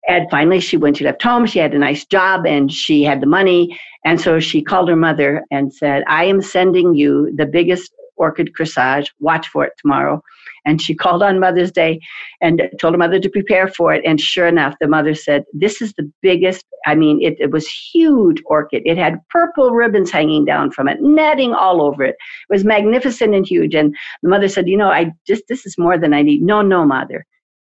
And 0.07 0.29
finally, 0.29 0.59
she 0.59 0.77
when 0.77 0.93
she 0.93 1.05
left 1.05 1.23
home, 1.23 1.45
she 1.45 1.59
had 1.59 1.73
a 1.73 1.79
nice 1.79 2.05
job 2.05 2.45
and 2.45 2.71
she 2.71 3.03
had 3.03 3.21
the 3.21 3.27
money, 3.39 3.79
and 4.05 4.19
so 4.19 4.39
she 4.39 4.61
called 4.61 4.89
her 4.89 4.95
mother 4.95 5.43
and 5.51 5.73
said, 5.73 6.03
"I 6.07 6.25
am 6.25 6.41
sending 6.41 6.93
you 6.95 7.33
the 7.35 7.45
biggest 7.45 7.91
orchid 8.15 8.55
corsage. 8.55 9.11
Watch 9.19 9.47
for 9.47 9.65
it 9.65 9.73
tomorrow." 9.77 10.21
And 10.65 10.81
she 10.81 10.95
called 10.95 11.21
on 11.23 11.39
Mother's 11.39 11.71
Day 11.71 11.99
and 12.41 12.61
told 12.79 12.93
her 12.93 12.97
mother 12.97 13.19
to 13.19 13.29
prepare 13.29 13.67
for 13.67 13.93
it. 13.93 14.03
And 14.05 14.19
sure 14.19 14.47
enough, 14.47 14.75
the 14.79 14.87
mother 14.87 15.13
said, 15.13 15.43
This 15.53 15.81
is 15.81 15.93
the 15.93 16.09
biggest. 16.21 16.65
I 16.85 16.95
mean, 16.95 17.21
it, 17.21 17.35
it 17.39 17.51
was 17.51 17.67
huge 17.67 18.41
orchid. 18.45 18.83
It 18.85 18.97
had 18.97 19.19
purple 19.29 19.71
ribbons 19.71 20.11
hanging 20.11 20.45
down 20.45 20.71
from 20.71 20.87
it, 20.87 21.01
netting 21.01 21.53
all 21.53 21.81
over 21.81 22.03
it. 22.03 22.15
It 22.49 22.53
was 22.53 22.63
magnificent 22.63 23.35
and 23.35 23.45
huge. 23.45 23.75
And 23.75 23.95
the 24.21 24.29
mother 24.29 24.47
said, 24.47 24.67
You 24.67 24.77
know, 24.77 24.89
I 24.89 25.11
just, 25.27 25.43
this 25.49 25.65
is 25.65 25.77
more 25.77 25.97
than 25.97 26.13
I 26.13 26.21
need. 26.21 26.41
No, 26.41 26.61
no, 26.61 26.85
mother. 26.85 27.25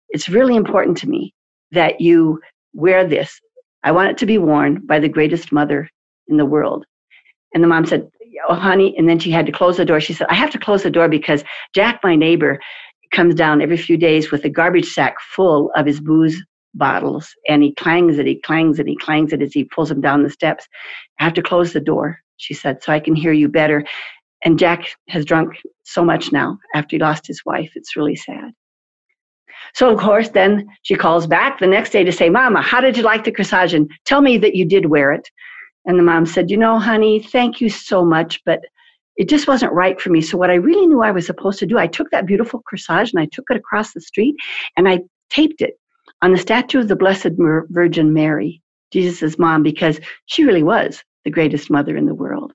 It's 0.09 0.28
really 0.28 0.56
important 0.56 0.97
to 0.99 1.09
me 1.09 1.32
that 1.70 2.00
you 2.00 2.40
wear 2.73 3.06
this. 3.06 3.40
I 3.85 3.92
want 3.92 4.11
it 4.11 4.18
to 4.18 4.26
be 4.26 4.38
worn 4.38 4.85
by 4.85 4.99
the 4.99 5.09
greatest 5.09 5.52
mother 5.52 5.88
in 6.28 6.37
the 6.37 6.44
world. 6.44 6.85
And 7.54 7.62
the 7.62 7.68
mom 7.68 7.87
said, 7.87 8.09
oh 8.49 8.54
honey 8.54 8.94
and 8.96 9.08
then 9.08 9.18
she 9.18 9.30
had 9.30 9.46
to 9.46 9.52
close 9.52 9.76
the 9.76 9.84
door. 9.84 10.00
She 10.00 10.12
said 10.12 10.26
i 10.30 10.34
have 10.34 10.50
to 10.50 10.58
close 10.58 10.82
the 10.82 10.90
door 10.90 11.08
because 11.08 11.44
jack 11.75 12.00
my 12.02 12.16
neighbor 12.16 12.60
comes 13.12 13.34
down 13.34 13.60
every 13.60 13.76
few 13.76 13.96
days 13.96 14.30
with 14.30 14.44
a 14.44 14.49
garbage 14.49 14.92
sack 14.92 15.16
full 15.20 15.70
of 15.75 15.87
his 15.87 16.00
booze 16.00 16.40
bottles 16.75 17.34
and 17.49 17.62
he 17.62 17.75
clangs 17.75 18.18
it 18.18 18.26
he 18.26 18.40
clangs 18.40 18.78
it 18.78 18.87
he 18.87 18.96
clangs 18.96 19.32
it 19.32 19.42
as 19.42 19.52
he 19.52 19.64
pulls 19.64 19.88
them 19.88 20.00
down 20.00 20.22
the 20.22 20.30
steps. 20.30 20.68
I 21.18 21.25
have 21.25 21.34
to 21.34 21.42
close 21.42 21.72
the 21.72 21.80
door 21.80 22.18
she 22.37 22.54
said 22.54 22.82
so 22.82 22.92
i 22.92 23.00
can 23.00 23.14
hear 23.14 23.32
you 23.32 23.49
better. 23.49 23.84
And 24.44 24.58
jack 24.58 24.87
has 25.08 25.25
drunk 25.25 25.54
so 25.84 26.04
much 26.04 26.32
now 26.32 26.58
after 26.75 26.96
he 26.96 27.00
lost 27.00 27.26
his 27.26 27.42
wife. 27.44 27.72
It's 27.75 27.94
really 27.94 28.16
sad. 28.16 28.52
So 29.75 29.90
of 29.90 29.99
course 29.99 30.30
then 30.30 30.68
she 30.82 30.94
calls 30.94 31.26
back 31.26 31.58
the 31.58 31.66
next 31.66 31.90
day 31.90 32.04
to 32.04 32.12
say 32.12 32.30
mama 32.30 32.62
how 32.62 32.80
did 32.80 32.96
you 32.96 33.02
like 33.02 33.25
the 33.25 33.32
corsage 33.32 33.75
and 33.75 33.90
tell 34.04 34.22
me 34.22 34.38
that 34.38 34.54
you 34.54 34.64
did 34.64 34.87
wear 34.87 35.12
it 35.12 35.28
and 35.87 35.99
the 35.99 36.02
mom 36.02 36.26
said, 36.26 36.50
You 36.50 36.56
know, 36.56 36.78
honey, 36.78 37.20
thank 37.20 37.60
you 37.60 37.68
so 37.68 38.04
much, 38.04 38.40
but 38.44 38.60
it 39.16 39.28
just 39.28 39.49
wasn't 39.49 39.72
right 39.72 40.00
for 40.00 40.10
me. 40.10 40.20
So, 40.20 40.38
what 40.38 40.50
I 40.50 40.54
really 40.54 40.87
knew 40.87 41.02
I 41.02 41.10
was 41.10 41.26
supposed 41.26 41.58
to 41.60 41.66
do, 41.66 41.78
I 41.78 41.87
took 41.87 42.10
that 42.10 42.26
beautiful 42.26 42.62
corsage 42.70 43.12
and 43.12 43.20
I 43.20 43.26
took 43.26 43.44
it 43.50 43.56
across 43.56 43.92
the 43.92 44.00
street 44.00 44.37
and 44.76 44.88
I 44.88 45.00
taped 45.30 45.60
it 45.60 45.75
on 46.22 46.32
the 46.32 46.38
statue 46.38 46.80
of 46.80 46.88
the 46.88 46.96
Blessed 46.96 47.30
Virgin 47.70 48.12
Mary, 48.12 48.62
Jesus' 48.92 49.38
mom, 49.38 49.62
because 49.62 50.00
she 50.26 50.44
really 50.44 50.62
was 50.62 51.02
the 51.25 51.30
greatest 51.30 51.70
mother 51.70 51.96
in 51.96 52.06
the 52.06 52.14
world. 52.14 52.52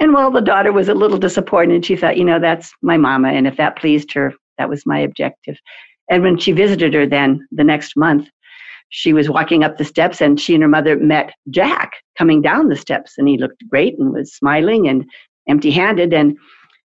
And 0.00 0.12
while 0.12 0.30
the 0.30 0.40
daughter 0.40 0.72
was 0.72 0.88
a 0.88 0.94
little 0.94 1.18
disappointed, 1.18 1.84
she 1.84 1.96
thought, 1.96 2.16
you 2.16 2.24
know, 2.24 2.38
that's 2.38 2.72
my 2.82 2.96
mama. 2.96 3.28
And 3.28 3.46
if 3.46 3.56
that 3.56 3.76
pleased 3.76 4.12
her, 4.12 4.32
that 4.56 4.68
was 4.68 4.86
my 4.86 5.00
objective. 5.00 5.58
And 6.10 6.22
when 6.22 6.38
she 6.38 6.52
visited 6.52 6.94
her 6.94 7.06
then 7.06 7.46
the 7.50 7.64
next 7.64 7.96
month, 7.96 8.28
she 8.90 9.12
was 9.12 9.28
walking 9.28 9.64
up 9.64 9.76
the 9.76 9.84
steps 9.84 10.20
and 10.20 10.40
she 10.40 10.54
and 10.54 10.62
her 10.62 10.68
mother 10.68 10.96
met 10.96 11.32
Jack 11.50 11.92
coming 12.16 12.40
down 12.40 12.68
the 12.68 12.76
steps 12.76 13.14
and 13.18 13.28
he 13.28 13.36
looked 13.36 13.68
great 13.68 13.98
and 13.98 14.12
was 14.12 14.34
smiling 14.34 14.88
and 14.88 15.08
empty 15.48 15.70
handed. 15.70 16.12
And 16.12 16.36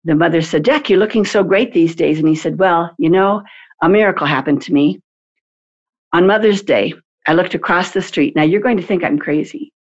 the 0.04 0.14
mother 0.14 0.42
said, 0.42 0.64
Jack, 0.64 0.90
you're 0.90 0.98
looking 0.98 1.24
so 1.24 1.42
great 1.42 1.72
these 1.72 1.94
days. 1.94 2.18
And 2.18 2.28
he 2.28 2.34
said, 2.34 2.58
Well, 2.58 2.94
you 2.98 3.08
know, 3.08 3.42
a 3.82 3.88
miracle 3.88 4.26
happened 4.26 4.62
to 4.62 4.72
me. 4.72 5.00
On 6.12 6.26
Mother's 6.26 6.62
Day, 6.62 6.94
I 7.26 7.34
looked 7.34 7.54
across 7.54 7.92
the 7.92 8.02
street. 8.02 8.34
Now 8.34 8.42
you're 8.42 8.60
going 8.60 8.78
to 8.78 8.82
think 8.82 9.04
I'm 9.04 9.18
crazy. 9.18 9.72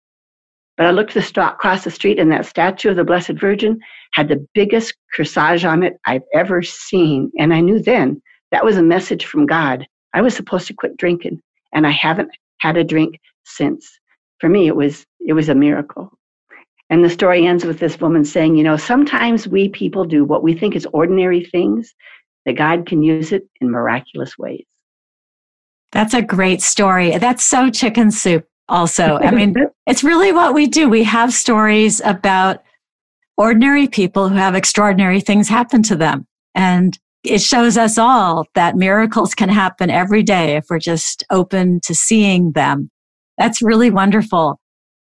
But 0.75 0.85
I 0.85 0.91
looked 0.91 1.15
across 1.15 1.83
the 1.83 1.91
street 1.91 2.19
and 2.19 2.31
that 2.31 2.45
statue 2.45 2.91
of 2.91 2.97
the 2.97 3.03
Blessed 3.03 3.31
Virgin 3.31 3.79
had 4.13 4.27
the 4.27 4.45
biggest 4.53 4.93
corsage 5.15 5.67
on 5.67 5.81
it 5.83 5.93
I've 6.05 6.23
ever 6.33 6.61
seen. 6.61 7.31
And 7.39 7.53
I 7.53 7.61
knew 7.61 7.79
then 7.79 8.21
that 8.51 8.63
was 8.63 8.77
a 8.77 8.83
message 8.83 9.25
from 9.25 9.45
God. 9.45 9.87
I 10.13 10.21
was 10.21 10.35
supposed 10.35 10.67
to 10.67 10.73
quit 10.73 10.97
drinking 10.97 11.41
and 11.77 11.85
I 11.85 11.91
haven't 11.91 12.31
had 12.57 12.75
a 12.75 12.83
drink 12.83 13.19
since. 13.45 13.99
For 14.39 14.49
me, 14.49 14.67
it 14.67 14.75
was 14.75 15.05
it 15.25 15.33
was 15.33 15.47
a 15.47 15.55
miracle. 15.55 16.11
And 16.89 17.03
the 17.03 17.09
story 17.09 17.45
ends 17.45 17.65
with 17.65 17.79
this 17.79 17.99
woman 17.99 18.25
saying, 18.25 18.55
you 18.55 18.63
know, 18.63 18.77
sometimes 18.77 19.47
we 19.47 19.69
people 19.69 20.05
do 20.05 20.25
what 20.25 20.41
we 20.41 20.53
think 20.53 20.75
is 20.75 20.87
ordinary 20.91 21.45
things, 21.45 21.93
that 22.45 22.53
God 22.53 22.87
can 22.87 23.03
use 23.03 23.31
it 23.31 23.47
in 23.61 23.69
miraculous 23.69 24.37
ways. 24.37 24.65
That's 25.91 26.13
a 26.13 26.21
great 26.21 26.61
story. 26.61 27.17
That's 27.17 27.45
so 27.45 27.69
chicken 27.69 28.09
soup, 28.09 28.45
also. 28.69 29.17
I 29.17 29.31
mean, 29.31 29.53
it's 29.85 30.03
really 30.03 30.31
what 30.31 30.53
we 30.53 30.65
do. 30.65 30.89
We 30.89 31.03
have 31.03 31.33
stories 31.33 32.01
about 32.03 32.63
ordinary 33.37 33.87
people 33.87 34.29
who 34.29 34.35
have 34.35 34.55
extraordinary 34.55 35.19
things 35.19 35.47
happen 35.47 35.83
to 35.83 35.95
them. 35.95 36.25
And 36.55 36.97
it 37.29 37.41
shows 37.41 37.77
us 37.77 37.97
all 37.97 38.45
that 38.55 38.75
miracles 38.75 39.33
can 39.33 39.49
happen 39.49 39.89
every 39.89 40.23
day 40.23 40.55
if 40.55 40.65
we're 40.69 40.79
just 40.79 41.23
open 41.29 41.79
to 41.83 41.93
seeing 41.93 42.51
them. 42.53 42.89
That's 43.37 43.61
really 43.61 43.91
wonderful. 43.91 44.59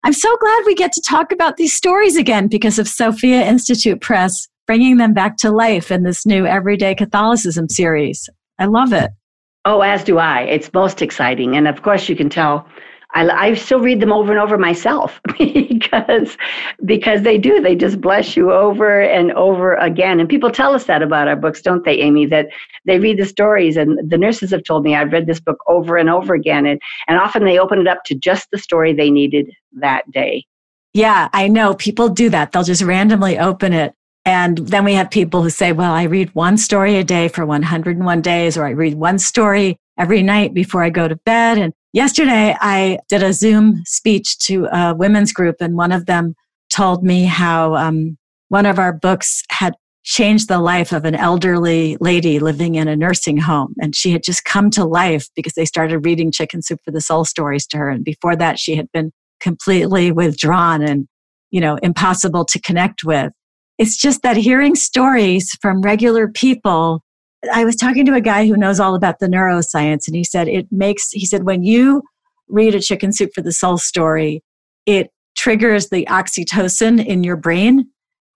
I'm 0.04 0.12
so 0.12 0.36
glad 0.38 0.64
we 0.66 0.74
get 0.74 0.92
to 0.92 1.02
talk 1.02 1.32
about 1.32 1.56
these 1.56 1.74
stories 1.74 2.16
again 2.16 2.48
because 2.48 2.78
of 2.78 2.88
Sophia 2.88 3.42
Institute 3.46 4.00
Press 4.00 4.48
bringing 4.66 4.96
them 4.96 5.12
back 5.12 5.36
to 5.38 5.50
life 5.50 5.90
in 5.90 6.02
this 6.02 6.24
new 6.24 6.46
Everyday 6.46 6.94
Catholicism 6.94 7.68
series. 7.68 8.28
I 8.58 8.66
love 8.66 8.92
it. 8.92 9.10
Oh, 9.64 9.80
as 9.80 10.02
do 10.02 10.18
I. 10.18 10.42
It's 10.42 10.72
most 10.72 11.02
exciting. 11.02 11.56
And 11.56 11.68
of 11.68 11.82
course, 11.82 12.08
you 12.08 12.16
can 12.16 12.28
tell 12.28 12.66
I, 13.14 13.28
I 13.28 13.54
still 13.54 13.80
read 13.80 14.00
them 14.00 14.12
over 14.12 14.32
and 14.32 14.40
over 14.40 14.56
myself 14.56 15.20
because 15.38 16.36
because 16.84 17.22
they 17.22 17.38
do 17.38 17.60
they 17.60 17.76
just 17.76 18.00
bless 18.00 18.36
you 18.36 18.52
over 18.52 19.02
and 19.02 19.32
over 19.32 19.74
again. 19.74 20.20
And 20.20 20.28
people 20.28 20.50
tell 20.50 20.74
us 20.74 20.84
that 20.84 21.02
about 21.02 21.28
our 21.28 21.36
books 21.36 21.62
don't 21.62 21.84
they 21.84 21.98
amy 22.00 22.26
that 22.26 22.48
they 22.86 22.98
read 22.98 23.18
the 23.18 23.26
stories 23.26 23.76
and 23.76 23.98
the 24.10 24.18
nurses 24.18 24.50
have 24.50 24.64
told 24.64 24.84
me 24.84 24.94
i've 24.96 25.12
read 25.12 25.26
this 25.26 25.40
book 25.40 25.58
over 25.68 25.96
and 25.96 26.08
over 26.08 26.34
again. 26.34 26.66
And, 26.66 26.80
and 27.08 27.18
often 27.18 27.44
they 27.44 27.58
open 27.58 27.80
it 27.80 27.86
up 27.88 28.04
to 28.04 28.14
just 28.14 28.50
the 28.50 28.58
story 28.58 28.92
they 28.92 29.10
needed 29.10 29.50
that 29.80 30.10
day. 30.10 30.44
Yeah 30.94 31.28
i 31.32 31.48
know. 31.48 31.74
People 31.74 32.08
do 32.08 32.30
that. 32.30 32.52
They'll 32.52 32.64
just 32.64 32.82
randomly 32.82 33.38
open 33.38 33.72
it. 33.72 33.94
And 34.24 34.58
then 34.58 34.84
we 34.84 34.94
have 34.94 35.10
people 35.10 35.42
who 35.42 35.50
say 35.50 35.72
well 35.72 35.92
i 35.92 36.04
read 36.04 36.34
one 36.34 36.56
story 36.56 36.96
a 36.96 37.04
day 37.04 37.28
for 37.28 37.44
101 37.44 38.22
days 38.22 38.56
or 38.56 38.64
i 38.64 38.70
read 38.70 38.94
one 38.94 39.18
story 39.18 39.76
every 39.98 40.22
night 40.22 40.54
before 40.54 40.82
i 40.82 40.90
go 40.90 41.08
to 41.08 41.16
bed 41.24 41.58
and 41.58 41.72
Yesterday, 41.94 42.56
I 42.58 43.00
did 43.10 43.22
a 43.22 43.34
Zoom 43.34 43.82
speech 43.84 44.38
to 44.46 44.64
a 44.72 44.94
women's 44.94 45.30
group, 45.30 45.56
and 45.60 45.76
one 45.76 45.92
of 45.92 46.06
them 46.06 46.34
told 46.70 47.04
me 47.04 47.24
how 47.24 47.74
um, 47.74 48.16
one 48.48 48.64
of 48.64 48.78
our 48.78 48.94
books 48.94 49.42
had 49.50 49.74
changed 50.02 50.48
the 50.48 50.58
life 50.58 50.92
of 50.92 51.04
an 51.04 51.14
elderly 51.14 51.98
lady 52.00 52.38
living 52.38 52.76
in 52.76 52.88
a 52.88 52.96
nursing 52.96 53.36
home. 53.36 53.74
And 53.80 53.94
she 53.94 54.10
had 54.10 54.22
just 54.22 54.44
come 54.44 54.70
to 54.70 54.86
life 54.86 55.28
because 55.36 55.52
they 55.52 55.66
started 55.66 56.06
reading 56.06 56.32
Chicken 56.32 56.62
Soup 56.62 56.80
for 56.82 56.90
the 56.90 57.00
Soul 57.00 57.26
stories 57.26 57.66
to 57.68 57.76
her. 57.76 57.90
And 57.90 58.04
before 58.04 58.36
that, 58.36 58.58
she 58.58 58.74
had 58.74 58.90
been 58.92 59.12
completely 59.40 60.10
withdrawn 60.10 60.82
and, 60.82 61.06
you 61.50 61.60
know, 61.60 61.76
impossible 61.82 62.46
to 62.46 62.60
connect 62.62 63.04
with. 63.04 63.32
It's 63.76 63.98
just 63.98 64.22
that 64.22 64.38
hearing 64.38 64.76
stories 64.76 65.50
from 65.60 65.82
regular 65.82 66.26
people 66.26 67.02
I 67.52 67.64
was 67.64 67.76
talking 67.76 68.04
to 68.06 68.14
a 68.14 68.20
guy 68.20 68.46
who 68.46 68.56
knows 68.56 68.78
all 68.78 68.94
about 68.94 69.18
the 69.18 69.26
neuroscience, 69.26 70.06
and 70.06 70.14
he 70.14 70.24
said 70.24 70.48
it 70.48 70.66
makes, 70.70 71.10
he 71.10 71.26
said, 71.26 71.44
when 71.44 71.64
you 71.64 72.02
read 72.48 72.74
a 72.74 72.80
chicken 72.80 73.12
soup 73.12 73.30
for 73.34 73.42
the 73.42 73.52
soul 73.52 73.78
story, 73.78 74.42
it 74.86 75.10
triggers 75.36 75.88
the 75.88 76.06
oxytocin 76.06 77.04
in 77.04 77.24
your 77.24 77.36
brain 77.36 77.86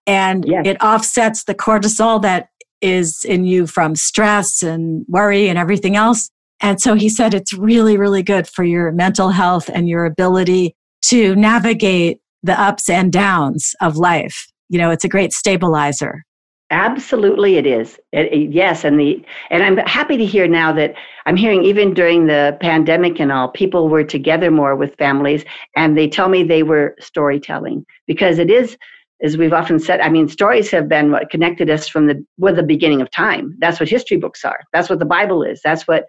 and 0.07 0.45
yes. 0.47 0.67
it 0.67 0.83
offsets 0.83 1.45
the 1.45 1.55
cortisol 1.55 2.23
that 2.23 2.49
is 2.81 3.25
in 3.25 3.45
you 3.45 3.67
from 3.67 3.95
stress 3.95 4.63
and 4.63 5.05
worry 5.09 5.49
and 5.49 5.59
everything 5.59 5.97
else. 5.97 6.31
And 6.61 6.81
so 6.81 6.95
he 6.95 7.09
said 7.09 7.35
it's 7.35 7.53
really, 7.53 7.97
really 7.97 8.23
good 8.23 8.47
for 8.47 8.65
your 8.65 8.93
mental 8.93 9.31
health 9.31 9.69
and 9.73 9.89
your 9.89 10.05
ability 10.05 10.75
to 11.07 11.35
navigate 11.37 12.19
the 12.43 12.59
ups 12.59 12.89
and 12.89 13.13
downs 13.13 13.75
of 13.81 13.97
life. 13.97 14.47
You 14.69 14.79
know, 14.79 14.91
it's 14.91 15.05
a 15.05 15.09
great 15.09 15.33
stabilizer. 15.33 16.23
Absolutely, 16.71 17.57
it 17.57 17.67
is. 17.67 17.97
It, 18.13 18.33
it, 18.33 18.53
yes, 18.53 18.83
and 18.85 18.99
the 18.99 19.25
and 19.51 19.63
I'm 19.63 19.77
happy 19.87 20.17
to 20.17 20.25
hear 20.27 20.49
now 20.49 20.73
that 20.73 20.95
I'm 21.25 21.37
hearing 21.37 21.63
even 21.65 21.95
during 21.95 22.27
the 22.27 22.59
pandemic 22.61 23.21
and 23.21 23.31
all, 23.31 23.49
people 23.49 23.89
were 23.89 24.03
together 24.03 24.51
more 24.51 24.75
with 24.75 24.97
families, 24.97 25.45
and 25.77 25.97
they 25.97 26.09
tell 26.09 26.29
me 26.29 26.43
they 26.43 26.65
were 26.65 26.97
storytelling 26.99 27.87
because 28.09 28.41
it 28.41 28.51
is, 28.51 28.77
as 29.23 29.37
we've 29.37 29.53
often 29.53 29.79
said. 29.79 30.01
I 30.01 30.09
mean, 30.09 30.29
stories 30.29 30.69
have 30.73 30.89
been 30.89 31.13
what 31.13 31.31
connected 31.31 31.71
us 31.71 31.87
from 31.87 32.09
the 32.09 32.25
with 32.37 32.57
the 32.57 32.65
beginning 32.65 33.01
of 33.01 33.13
time. 33.13 33.55
That's 33.61 33.79
what 33.79 33.89
history 33.89 34.17
books 34.17 34.45
are. 34.45 34.59
That's 34.73 34.91
what 34.91 34.99
the 34.99 35.05
Bible 35.05 35.45
is. 35.45 35.61
That's 35.63 35.87
what 35.87 36.07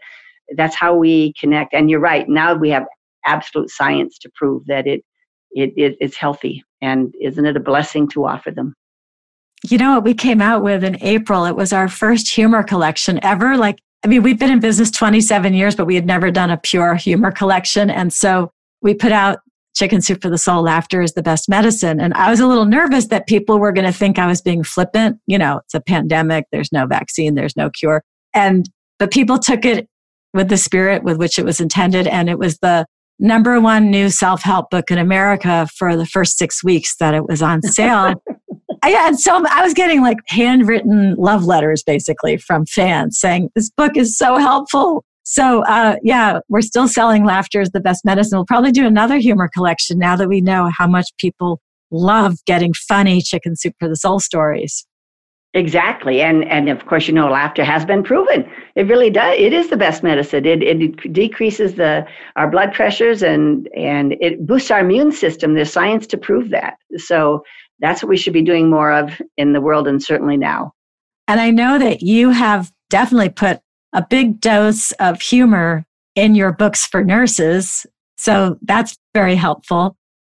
that's 0.56 0.76
how 0.76 0.96
we 0.96 1.34
connect. 1.40 1.76
And 1.76 1.88
you're 1.92 2.00
right. 2.00 2.28
Now 2.28 2.56
we 2.56 2.72
have 2.72 2.86
absolute 3.28 3.70
science 3.70 4.18
to 4.20 4.32
prove 4.34 4.66
that 4.66 4.88
it 4.88 5.04
it, 5.52 5.72
it 5.78 5.98
it's 6.00 6.18
healthy, 6.18 6.64
and 6.82 7.14
isn't 7.22 7.46
it 7.46 7.56
a 7.58 7.60
blessing 7.60 8.08
to 8.10 8.26
offer 8.26 8.50
them? 8.50 8.74
You 9.64 9.78
know 9.78 9.96
what 9.96 10.04
we 10.04 10.14
came 10.14 10.42
out 10.42 10.64
with 10.64 10.84
in 10.84 11.02
April? 11.02 11.46
It 11.46 11.56
was 11.56 11.74
our 11.74 11.88
first 11.88 12.30
humor 12.30 12.64
collection 12.64 13.20
ever. 13.24 13.58
Like, 13.58 13.80
I 14.04 14.08
mean, 14.08 14.24
we've 14.24 14.40
been 14.40 14.52
in 14.52 14.60
business 14.60 14.92
27 14.92 15.54
years, 15.54 15.76
but 15.76 15.86
we 15.86 15.96
had 15.96 16.06
never 16.06 16.30
done 16.32 16.52
a 16.52 16.58
pure 16.58 16.96
humor 16.96 17.32
collection. 17.32 17.90
And 17.90 18.14
so 18.14 18.52
we 18.82 18.94
put 18.94 19.12
out 19.12 19.40
Chicken 19.76 20.02
Soup 20.02 20.22
for 20.22 20.30
the 20.30 20.38
Soul, 20.38 20.64
laughter 20.64 21.02
is 21.02 21.14
the 21.14 21.22
best 21.22 21.48
medicine. 21.48 22.00
And 22.00 22.14
I 22.16 22.30
was 22.30 22.40
a 22.40 22.48
little 22.48 22.66
nervous 22.66 23.08
that 23.08 23.28
people 23.28 23.60
were 23.60 23.72
going 23.72 23.86
to 23.86 23.98
think 23.98 24.18
I 24.18 24.28
was 24.28 24.42
being 24.42 24.64
flippant. 24.64 25.20
You 25.28 25.38
know, 25.38 25.62
it's 25.64 25.74
a 25.76 25.82
pandemic, 25.82 26.46
there's 26.52 26.72
no 26.72 26.88
vaccine, 26.88 27.36
there's 27.36 27.56
no 27.56 27.70
cure. 27.70 28.04
And, 28.34 28.68
but 28.98 29.12
people 29.12 29.38
took 29.38 29.66
it 29.66 29.88
with 30.34 30.50
the 30.50 30.58
spirit 30.58 31.04
with 31.04 31.18
which 31.18 31.38
it 31.38 31.46
was 31.46 31.60
intended. 31.60 32.08
And 32.08 32.30
it 32.30 32.40
was 32.40 32.58
the 32.58 32.86
number 33.20 33.60
one 33.62 33.92
new 33.92 34.10
self 34.10 34.42
help 34.42 34.70
book 34.70 34.90
in 34.92 34.98
America 34.98 35.68
for 35.76 35.96
the 35.96 36.06
first 36.06 36.38
six 36.38 36.64
weeks 36.64 36.96
that 36.98 37.14
it 37.14 37.28
was 37.28 37.42
on 37.42 37.62
sale. 37.62 38.16
I 38.84 38.90
had 38.90 39.18
so 39.18 39.44
I 39.50 39.64
was 39.64 39.74
getting 39.74 40.02
like 40.02 40.18
handwritten 40.28 41.16
love 41.16 41.46
letters 41.46 41.84
basically 41.84 42.38
from 42.38 42.66
fans 42.66 43.20
saying 43.20 43.50
this 43.56 43.70
book 43.70 43.98
is 43.98 44.18
so 44.18 44.38
helpful. 44.38 45.04
So 45.24 45.64
uh, 45.66 45.98
yeah, 46.04 46.40
we're 46.48 46.62
still 46.62 46.88
selling 46.88 47.26
laughter 47.26 47.60
is 47.60 47.72
the 47.72 47.82
best 47.82 48.06
medicine. 48.06 48.38
We'll 48.38 48.46
probably 48.46 48.72
do 48.72 48.86
another 48.86 49.18
humor 49.18 49.50
collection 49.54 50.00
now 50.00 50.16
that 50.16 50.30
we 50.30 50.42
know 50.42 50.70
how 50.78 50.88
much 50.88 51.08
people 51.18 51.60
love 51.92 52.36
getting 52.46 52.74
funny 52.74 53.22
chicken 53.22 53.56
soup 53.56 53.74
for 53.80 53.90
the 53.90 53.96
soul 53.96 54.20
stories. 54.20 54.86
Exactly, 55.54 56.22
and 56.22 56.44
and 56.46 56.70
of 56.70 56.86
course, 56.86 57.08
you 57.08 57.14
know, 57.14 57.30
laughter 57.30 57.64
has 57.64 57.84
been 57.84 58.04
proven. 58.04 58.48
It 58.76 58.84
really 58.88 59.10
does. 59.10 59.36
It 59.40 59.54
is 59.54 59.70
the 59.70 59.78
best 59.78 60.04
medicine. 60.04 60.46
It 60.46 60.62
it 60.62 61.14
decreases 61.14 61.74
the 61.74 62.06
our 62.36 62.50
blood 62.50 62.74
pressures 62.74 63.24
and 63.24 63.68
and 63.76 64.14
it 64.22 64.46
boosts 64.46 64.70
our 64.72 64.82
immune 64.82 65.12
system. 65.12 65.56
There's 65.56 65.72
science 65.72 66.06
to 66.08 66.18
prove 66.18 66.50
that. 66.50 66.78
So 66.98 67.44
that's 67.80 68.02
what 68.02 68.10
we 68.10 68.18
should 68.18 68.34
be 68.34 68.42
doing 68.42 68.70
more 68.70 68.92
of 68.92 69.22
in 69.38 69.54
the 69.54 69.62
world, 69.62 69.88
and 69.88 70.02
certainly 70.02 70.38
now. 70.38 70.74
And 71.28 71.40
I 71.40 71.52
know 71.52 71.78
that 71.80 72.02
you 72.02 72.30
have 72.30 72.72
definitely 72.90 73.30
put 73.30 73.60
a 73.94 74.06
big 74.08 74.40
dose 74.40 74.92
of 74.94 75.22
humor 75.22 75.86
in 76.16 76.36
your 76.36 76.52
books 76.52 76.86
for 76.86 77.04
nurses. 77.04 77.86
So 78.18 78.58
that's 78.62 78.98
very 79.14 79.36
helpful. 79.36 79.96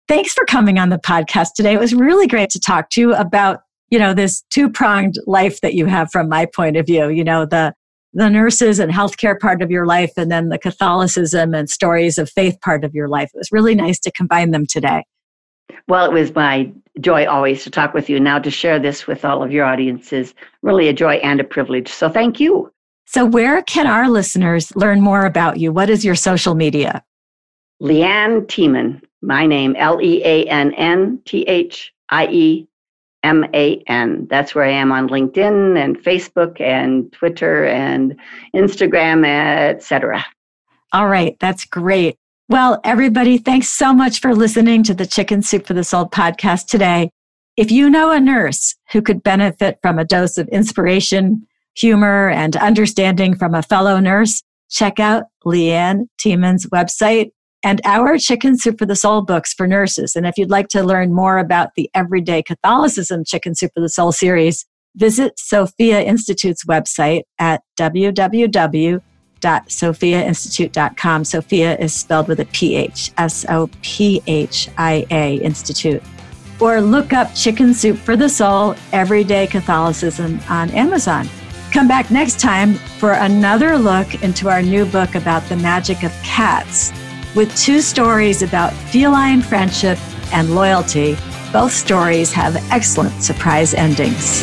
Thanks 0.08 0.32
for 0.32 0.44
coming 0.44 0.78
on 0.78 0.88
the 0.88 0.98
podcast 0.98 1.50
today. 1.54 1.74
It 1.74 1.80
was 1.80 1.94
really 1.94 2.26
great 2.26 2.50
to 2.50 2.60
talk 2.60 2.90
to 2.90 3.00
you 3.00 3.14
about 3.14 3.60
you 3.90 3.98
know, 3.98 4.14
this 4.14 4.42
two 4.50 4.68
pronged 4.68 5.14
life 5.26 5.60
that 5.60 5.74
you 5.74 5.86
have 5.86 6.10
from 6.10 6.28
my 6.28 6.46
point 6.46 6.76
of 6.76 6.86
view, 6.86 7.08
you 7.08 7.24
know, 7.24 7.46
the, 7.46 7.72
the 8.12 8.28
nurses 8.28 8.78
and 8.78 8.92
healthcare 8.92 9.38
part 9.38 9.62
of 9.62 9.70
your 9.70 9.86
life, 9.86 10.12
and 10.16 10.30
then 10.30 10.48
the 10.48 10.58
Catholicism 10.58 11.54
and 11.54 11.70
stories 11.70 12.18
of 12.18 12.30
faith 12.30 12.60
part 12.60 12.84
of 12.84 12.94
your 12.94 13.08
life. 13.08 13.30
It 13.34 13.38
was 13.38 13.52
really 13.52 13.74
nice 13.74 13.98
to 14.00 14.12
combine 14.12 14.50
them 14.50 14.66
today. 14.66 15.04
Well, 15.86 16.06
it 16.06 16.12
was 16.12 16.34
my 16.34 16.70
joy 17.00 17.26
always 17.26 17.64
to 17.64 17.70
talk 17.70 17.94
with 17.94 18.08
you. 18.08 18.20
Now 18.20 18.38
to 18.38 18.50
share 18.50 18.78
this 18.78 19.06
with 19.06 19.24
all 19.24 19.42
of 19.42 19.52
your 19.52 19.64
audiences, 19.64 20.34
really 20.62 20.88
a 20.88 20.92
joy 20.92 21.14
and 21.16 21.40
a 21.40 21.44
privilege. 21.44 21.88
So 21.88 22.08
thank 22.08 22.40
you. 22.40 22.72
So, 23.06 23.24
where 23.24 23.62
can 23.62 23.86
our 23.86 24.08
listeners 24.08 24.74
learn 24.76 25.00
more 25.00 25.24
about 25.24 25.58
you? 25.58 25.72
What 25.72 25.88
is 25.88 26.04
your 26.04 26.14
social 26.14 26.54
media? 26.54 27.02
LeAnn 27.82 28.46
Thieman, 28.48 29.00
my 29.22 29.46
name, 29.46 29.74
L 29.78 29.98
E 30.02 30.22
A 30.24 30.44
N 30.44 30.74
N 30.74 31.18
T 31.24 31.42
H 31.42 31.92
I 32.10 32.26
E 32.26 32.68
M 33.22 33.46
A 33.54 33.82
N. 33.86 34.26
That's 34.28 34.54
where 34.54 34.64
I 34.64 34.72
am 34.72 34.92
on 34.92 35.08
LinkedIn 35.08 35.82
and 35.82 35.98
Facebook 35.98 36.60
and 36.60 37.10
Twitter 37.12 37.64
and 37.64 38.14
Instagram, 38.54 39.26
etc. 39.26 40.24
All 40.92 41.08
right, 41.08 41.34
that's 41.40 41.64
great. 41.64 42.18
Well, 42.50 42.80
everybody, 42.82 43.36
thanks 43.36 43.68
so 43.68 43.92
much 43.92 44.22
for 44.22 44.34
listening 44.34 44.82
to 44.84 44.94
the 44.94 45.04
Chicken 45.04 45.42
Soup 45.42 45.66
for 45.66 45.74
the 45.74 45.84
Soul 45.84 46.08
podcast 46.08 46.68
today. 46.68 47.10
If 47.58 47.70
you 47.70 47.90
know 47.90 48.10
a 48.10 48.18
nurse 48.18 48.74
who 48.90 49.02
could 49.02 49.22
benefit 49.22 49.78
from 49.82 49.98
a 49.98 50.04
dose 50.06 50.38
of 50.38 50.48
inspiration, 50.48 51.46
humor, 51.76 52.30
and 52.30 52.56
understanding 52.56 53.36
from 53.36 53.54
a 53.54 53.62
fellow 53.62 54.00
nurse, 54.00 54.42
check 54.70 54.98
out 54.98 55.24
LeAnn 55.44 56.06
Thieman's 56.18 56.64
website 56.68 57.32
and 57.62 57.82
our 57.84 58.16
Chicken 58.16 58.56
Soup 58.56 58.78
for 58.78 58.86
the 58.86 58.96
Soul 58.96 59.20
books 59.20 59.52
for 59.52 59.66
nurses. 59.66 60.16
And 60.16 60.26
if 60.26 60.38
you'd 60.38 60.48
like 60.48 60.68
to 60.68 60.82
learn 60.82 61.12
more 61.12 61.36
about 61.36 61.72
the 61.76 61.90
Everyday 61.92 62.42
Catholicism 62.42 63.24
Chicken 63.26 63.56
Soup 63.56 63.70
for 63.74 63.80
the 63.80 63.90
Soul 63.90 64.10
series, 64.10 64.64
visit 64.96 65.38
Sophia 65.38 66.00
Institute's 66.00 66.64
website 66.64 67.24
at 67.38 67.60
www.sophiainstitute.com. 69.40 71.24
Sophia 71.24 71.76
is 71.78 71.94
spelled 71.94 72.28
with 72.28 72.40
a 72.40 72.46
PH, 72.46 73.12
S 73.18 73.44
O 73.48 73.70
P 73.82 74.22
H 74.26 74.68
I 74.76 75.06
A 75.10 75.36
Institute. 75.36 76.02
Or 76.60 76.80
look 76.80 77.12
up 77.12 77.34
Chicken 77.34 77.72
Soup 77.72 77.96
for 77.96 78.16
the 78.16 78.28
Soul 78.28 78.74
Everyday 78.92 79.46
Catholicism 79.46 80.40
on 80.48 80.70
Amazon. 80.70 81.28
Come 81.72 81.86
back 81.86 82.10
next 82.10 82.40
time 82.40 82.74
for 82.74 83.12
another 83.12 83.78
look 83.78 84.22
into 84.22 84.48
our 84.48 84.62
new 84.62 84.86
book 84.86 85.14
about 85.14 85.44
the 85.44 85.56
magic 85.56 86.02
of 86.02 86.12
cats 86.22 86.92
with 87.36 87.54
two 87.56 87.80
stories 87.80 88.42
about 88.42 88.72
feline 88.72 89.42
friendship 89.42 89.98
and 90.32 90.54
loyalty. 90.54 91.16
Both 91.52 91.72
stories 91.72 92.32
have 92.32 92.56
excellent 92.70 93.22
surprise 93.22 93.74
endings. 93.74 94.42